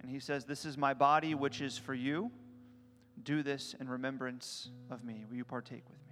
[0.00, 2.30] And he says, This is my body, which is for you.
[3.22, 5.26] Do this in remembrance of me.
[5.28, 6.07] Will you partake with me?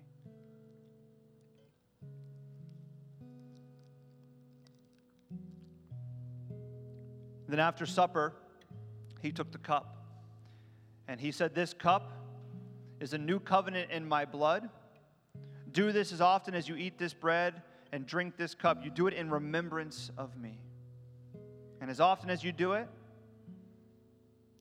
[7.49, 8.33] Then after supper,
[9.23, 9.97] he took the cup.
[11.09, 12.13] And he said, This cup
[13.01, 14.69] is a new covenant in my blood.
[15.71, 18.85] Do this as often as you eat this bread and drink this cup.
[18.85, 20.59] You do it in remembrance of me.
[21.81, 22.89] And as often as you do it,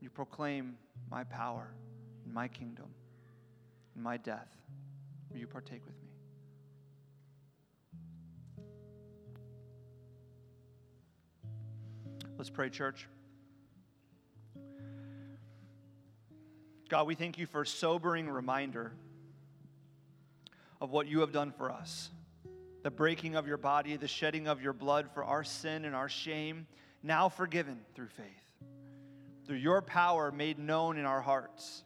[0.01, 0.77] you proclaim
[1.09, 1.73] my power
[2.25, 2.87] and my kingdom
[3.95, 4.49] and my death.
[5.33, 6.04] You partake with me?
[12.37, 13.07] Let's pray, church.
[16.89, 18.91] God, we thank you for a sobering reminder
[20.81, 22.09] of what you have done for us
[22.83, 26.07] the breaking of your body, the shedding of your blood for our sin and our
[26.07, 26.67] shame,
[27.01, 28.27] now forgiven through faith,
[29.47, 31.83] through your power made known in our hearts.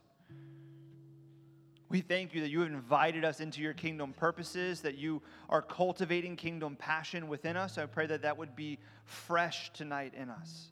[1.90, 5.62] We thank you that you have invited us into your kingdom purposes, that you are
[5.62, 7.80] cultivating kingdom passion within us.
[7.80, 10.68] I pray that that would be fresh tonight in us.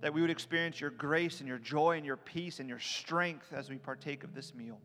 [0.00, 3.52] That we would experience your grace and your joy and your peace and your strength
[3.52, 4.80] as we partake of this meal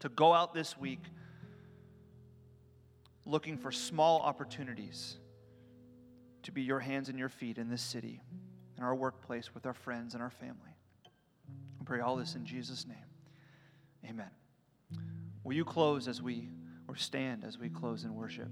[0.00, 1.02] to go out this week
[3.24, 5.16] looking for small opportunities
[6.42, 8.22] to be your hands and your feet in this city,
[8.76, 10.76] in our workplace, with our friends and our family.
[11.80, 13.07] I pray all this in Jesus' name.
[14.04, 14.30] Amen.
[15.44, 16.50] Will you close as we,
[16.88, 18.48] or stand as we close in worship?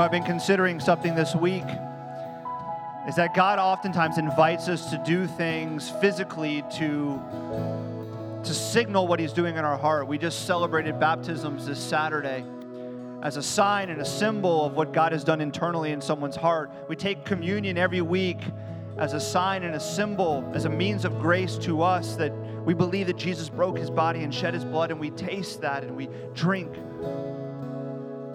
[0.00, 1.66] Know, I've been considering something this week
[3.06, 7.20] is that God oftentimes invites us to do things physically to,
[8.42, 10.06] to signal what He's doing in our heart.
[10.06, 12.44] We just celebrated baptisms this Saturday
[13.22, 16.70] as a sign and a symbol of what God has done internally in someone's heart.
[16.88, 18.40] We take communion every week
[18.96, 22.32] as a sign and a symbol, as a means of grace to us that
[22.64, 25.84] we believe that Jesus broke his body and shed his blood, and we taste that
[25.84, 26.74] and we drink.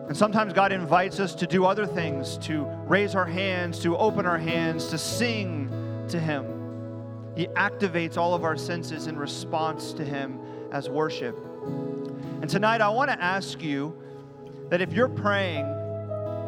[0.07, 4.25] And sometimes God invites us to do other things, to raise our hands, to open
[4.25, 6.45] our hands, to sing to Him.
[7.35, 10.39] He activates all of our senses in response to Him
[10.71, 11.37] as worship.
[12.41, 13.95] And tonight, I want to ask you
[14.69, 15.65] that if you're praying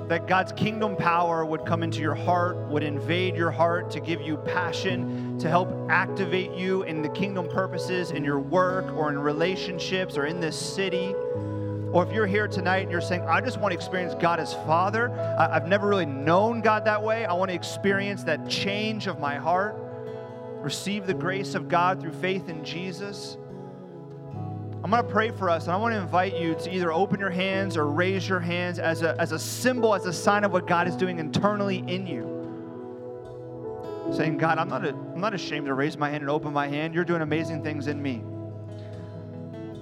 [0.07, 4.21] that God's kingdom power would come into your heart, would invade your heart to give
[4.21, 9.19] you passion, to help activate you in the kingdom purposes in your work or in
[9.19, 11.13] relationships or in this city.
[11.93, 14.53] Or if you're here tonight and you're saying, I just want to experience God as
[14.53, 15.09] Father,
[15.39, 17.25] I've never really known God that way.
[17.25, 19.75] I want to experience that change of my heart,
[20.61, 23.37] receive the grace of God through faith in Jesus.
[24.83, 27.19] I'm going to pray for us, and I want to invite you to either open
[27.19, 30.51] your hands or raise your hands as a, as a symbol, as a sign of
[30.51, 32.33] what God is doing internally in you.
[34.13, 36.67] Saying, God, I'm not, a, I'm not ashamed to raise my hand and open my
[36.67, 36.93] hand.
[36.93, 38.23] You're doing amazing things in me.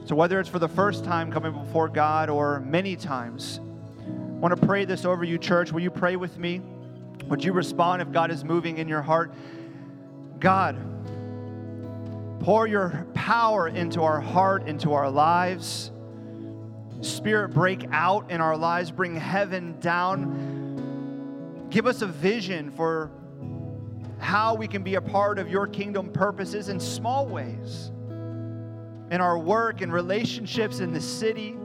[0.05, 3.59] So, whether it's for the first time coming before God or many times,
[3.99, 5.71] I want to pray this over you, church.
[5.71, 6.61] Will you pray with me?
[7.27, 9.33] Would you respond if God is moving in your heart?
[10.39, 10.77] God,
[12.45, 15.91] Pour your power into our heart, into our lives.
[17.01, 18.91] Spirit, break out in our lives.
[18.91, 21.65] Bring heaven down.
[21.71, 23.09] Give us a vision for
[24.19, 27.89] how we can be a part of your kingdom purposes in small ways
[29.11, 31.55] in our work and relationships in the city.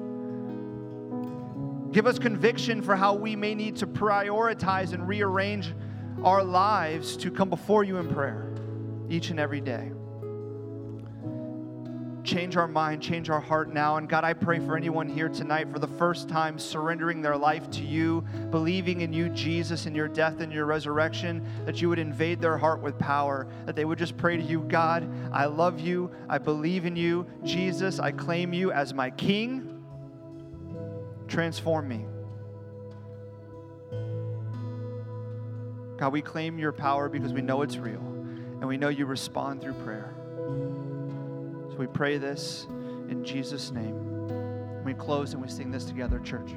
[1.93, 5.75] Give us conviction for how we may need to prioritize and rearrange
[6.23, 8.47] our lives to come before you in prayer
[9.09, 9.91] each and every day
[12.25, 13.97] change our mind, change our heart now.
[13.97, 17.71] And God, I pray for anyone here tonight for the first time surrendering their life
[17.73, 21.99] to you, believing in you, Jesus, in your death and your resurrection, that you would
[21.99, 25.81] invade their heart with power, that they would just pray to you, God, I love
[25.81, 29.83] you, I believe in you, Jesus, I claim you as my King.
[31.29, 32.05] Transform me.
[35.97, 39.61] God, we claim your power because we know it's real and we know you respond
[39.61, 40.15] through prayer
[41.81, 42.67] we pray this
[43.09, 44.85] in Jesus' name.
[44.85, 46.51] We close and we sing this together, church.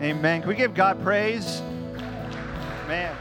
[0.00, 0.42] Amen.
[0.42, 1.60] Can we give God praise?
[2.86, 3.16] Man.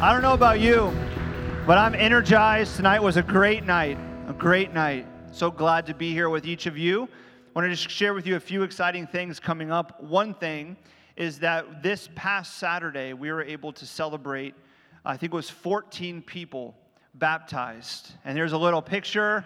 [0.00, 0.90] I don't know about you,
[1.66, 2.76] but I'm energized.
[2.76, 3.98] Tonight was a great night.
[4.26, 5.06] A great night.
[5.32, 7.02] So glad to be here with each of you.
[7.02, 7.08] I
[7.54, 10.02] want to just share with you a few exciting things coming up.
[10.02, 10.78] One thing
[11.14, 14.54] is that this past Saturday, we were able to celebrate,
[15.04, 16.74] I think it was 14 people
[17.16, 18.12] baptized.
[18.24, 19.44] And there's a little picture.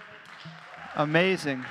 [0.95, 1.65] Amazing.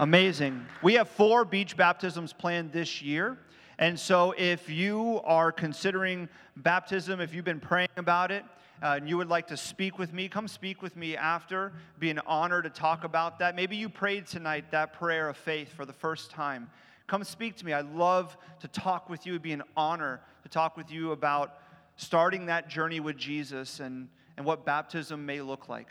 [0.00, 0.64] Amazing.
[0.82, 3.36] We have four beach baptisms planned this year.
[3.78, 8.44] And so, if you are considering baptism, if you've been praying about it,
[8.82, 11.72] uh, and you would like to speak with me, come speak with me after.
[11.98, 13.54] Be an honor to talk about that.
[13.54, 16.70] Maybe you prayed tonight that prayer of faith for the first time.
[17.06, 17.72] Come speak to me.
[17.72, 19.32] I'd love to talk with you.
[19.32, 21.58] It'd be an honor to talk with you about
[21.96, 25.88] starting that journey with Jesus and, and what baptism may look like.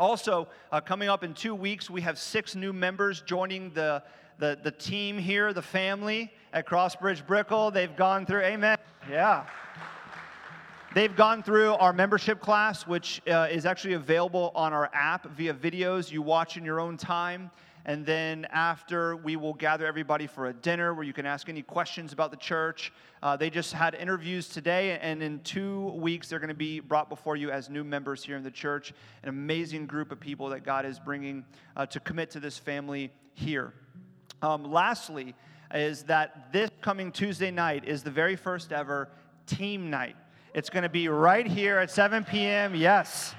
[0.00, 4.02] Also, uh, coming up in two weeks, we have six new members joining the,
[4.38, 7.70] the, the team here, the family at Crossbridge Brickell.
[7.70, 8.78] They've gone through, amen.
[9.08, 9.44] Yeah.
[10.94, 15.54] They've gone through our membership class, which uh, is actually available on our app via
[15.54, 17.50] videos you watch in your own time.
[17.84, 21.62] And then after, we will gather everybody for a dinner where you can ask any
[21.62, 22.92] questions about the church.
[23.22, 27.08] Uh, they just had interviews today, and in two weeks, they're going to be brought
[27.08, 28.92] before you as new members here in the church.
[29.24, 31.44] An amazing group of people that God is bringing
[31.76, 33.72] uh, to commit to this family here.
[34.42, 35.34] Um, lastly,
[35.74, 39.08] is that this coming Tuesday night is the very first ever
[39.46, 40.16] team night.
[40.54, 42.74] It's going to be right here at 7 p.m.
[42.74, 43.34] Yes.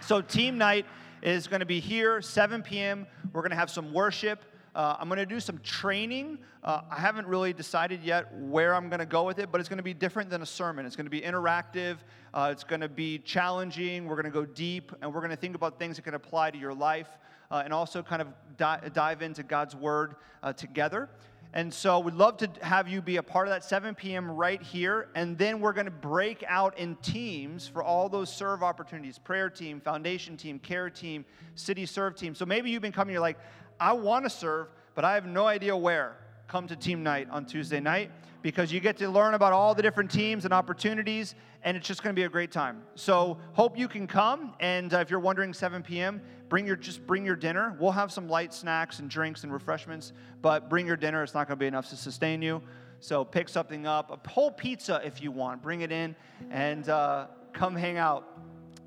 [0.00, 0.86] So, team night
[1.22, 3.06] is going to be here, 7 p.m.
[3.38, 4.44] We're going to have some worship.
[4.74, 6.38] Uh, I'm going to do some training.
[6.64, 9.68] Uh, I haven't really decided yet where I'm going to go with it, but it's
[9.68, 10.84] going to be different than a sermon.
[10.84, 11.98] It's going to be interactive,
[12.34, 14.06] uh, it's going to be challenging.
[14.06, 16.50] We're going to go deep, and we're going to think about things that can apply
[16.50, 17.06] to your life
[17.52, 21.08] uh, and also kind of di- dive into God's Word uh, together.
[21.54, 24.30] And so we'd love to have you be a part of that 7 p.m.
[24.30, 25.08] right here.
[25.14, 29.48] And then we're going to break out in teams for all those serve opportunities prayer
[29.48, 32.34] team, foundation team, care team, city serve team.
[32.34, 33.38] So maybe you've been coming, you're like,
[33.80, 36.16] I want to serve, but I have no idea where.
[36.48, 38.10] Come to team night on Tuesday night
[38.42, 42.02] because you get to learn about all the different teams and opportunities, and it's just
[42.02, 42.82] going to be a great time.
[42.94, 44.54] So hope you can come.
[44.60, 47.76] And uh, if you're wondering, 7 p.m., bring your just bring your dinner.
[47.78, 50.12] We'll have some light snacks and drinks and refreshments,
[50.42, 51.22] but bring your dinner.
[51.22, 52.62] It's not going to be enough to sustain you.
[53.00, 55.62] So pick something up, a whole pizza if you want.
[55.62, 56.16] Bring it in
[56.50, 58.40] and uh, come hang out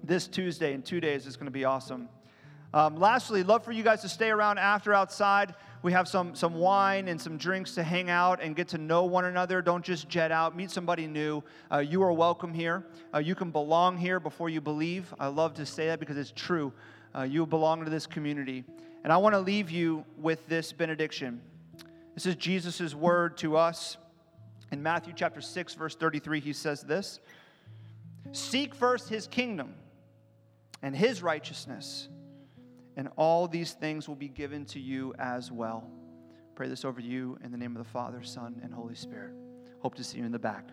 [0.03, 1.27] this Tuesday in two days.
[1.27, 2.09] It's going to be awesome.
[2.73, 5.55] Um, lastly, love for you guys to stay around after outside.
[5.83, 9.03] We have some, some wine and some drinks to hang out and get to know
[9.03, 9.61] one another.
[9.61, 11.43] Don't just jet out, meet somebody new.
[11.71, 12.85] Uh, you are welcome here.
[13.13, 15.13] Uh, you can belong here before you believe.
[15.19, 16.71] I love to say that because it's true.
[17.15, 18.63] Uh, you belong to this community.
[19.03, 21.41] And I want to leave you with this benediction.
[22.13, 23.97] This is Jesus' word to us.
[24.71, 27.19] In Matthew chapter 6, verse 33, he says this
[28.31, 29.73] Seek first his kingdom
[30.81, 32.07] and his righteousness
[32.97, 35.89] and all these things will be given to you as well.
[36.55, 39.33] Pray this over you in the name of the Father, Son, and Holy Spirit.
[39.79, 40.67] Hope to see you in the back.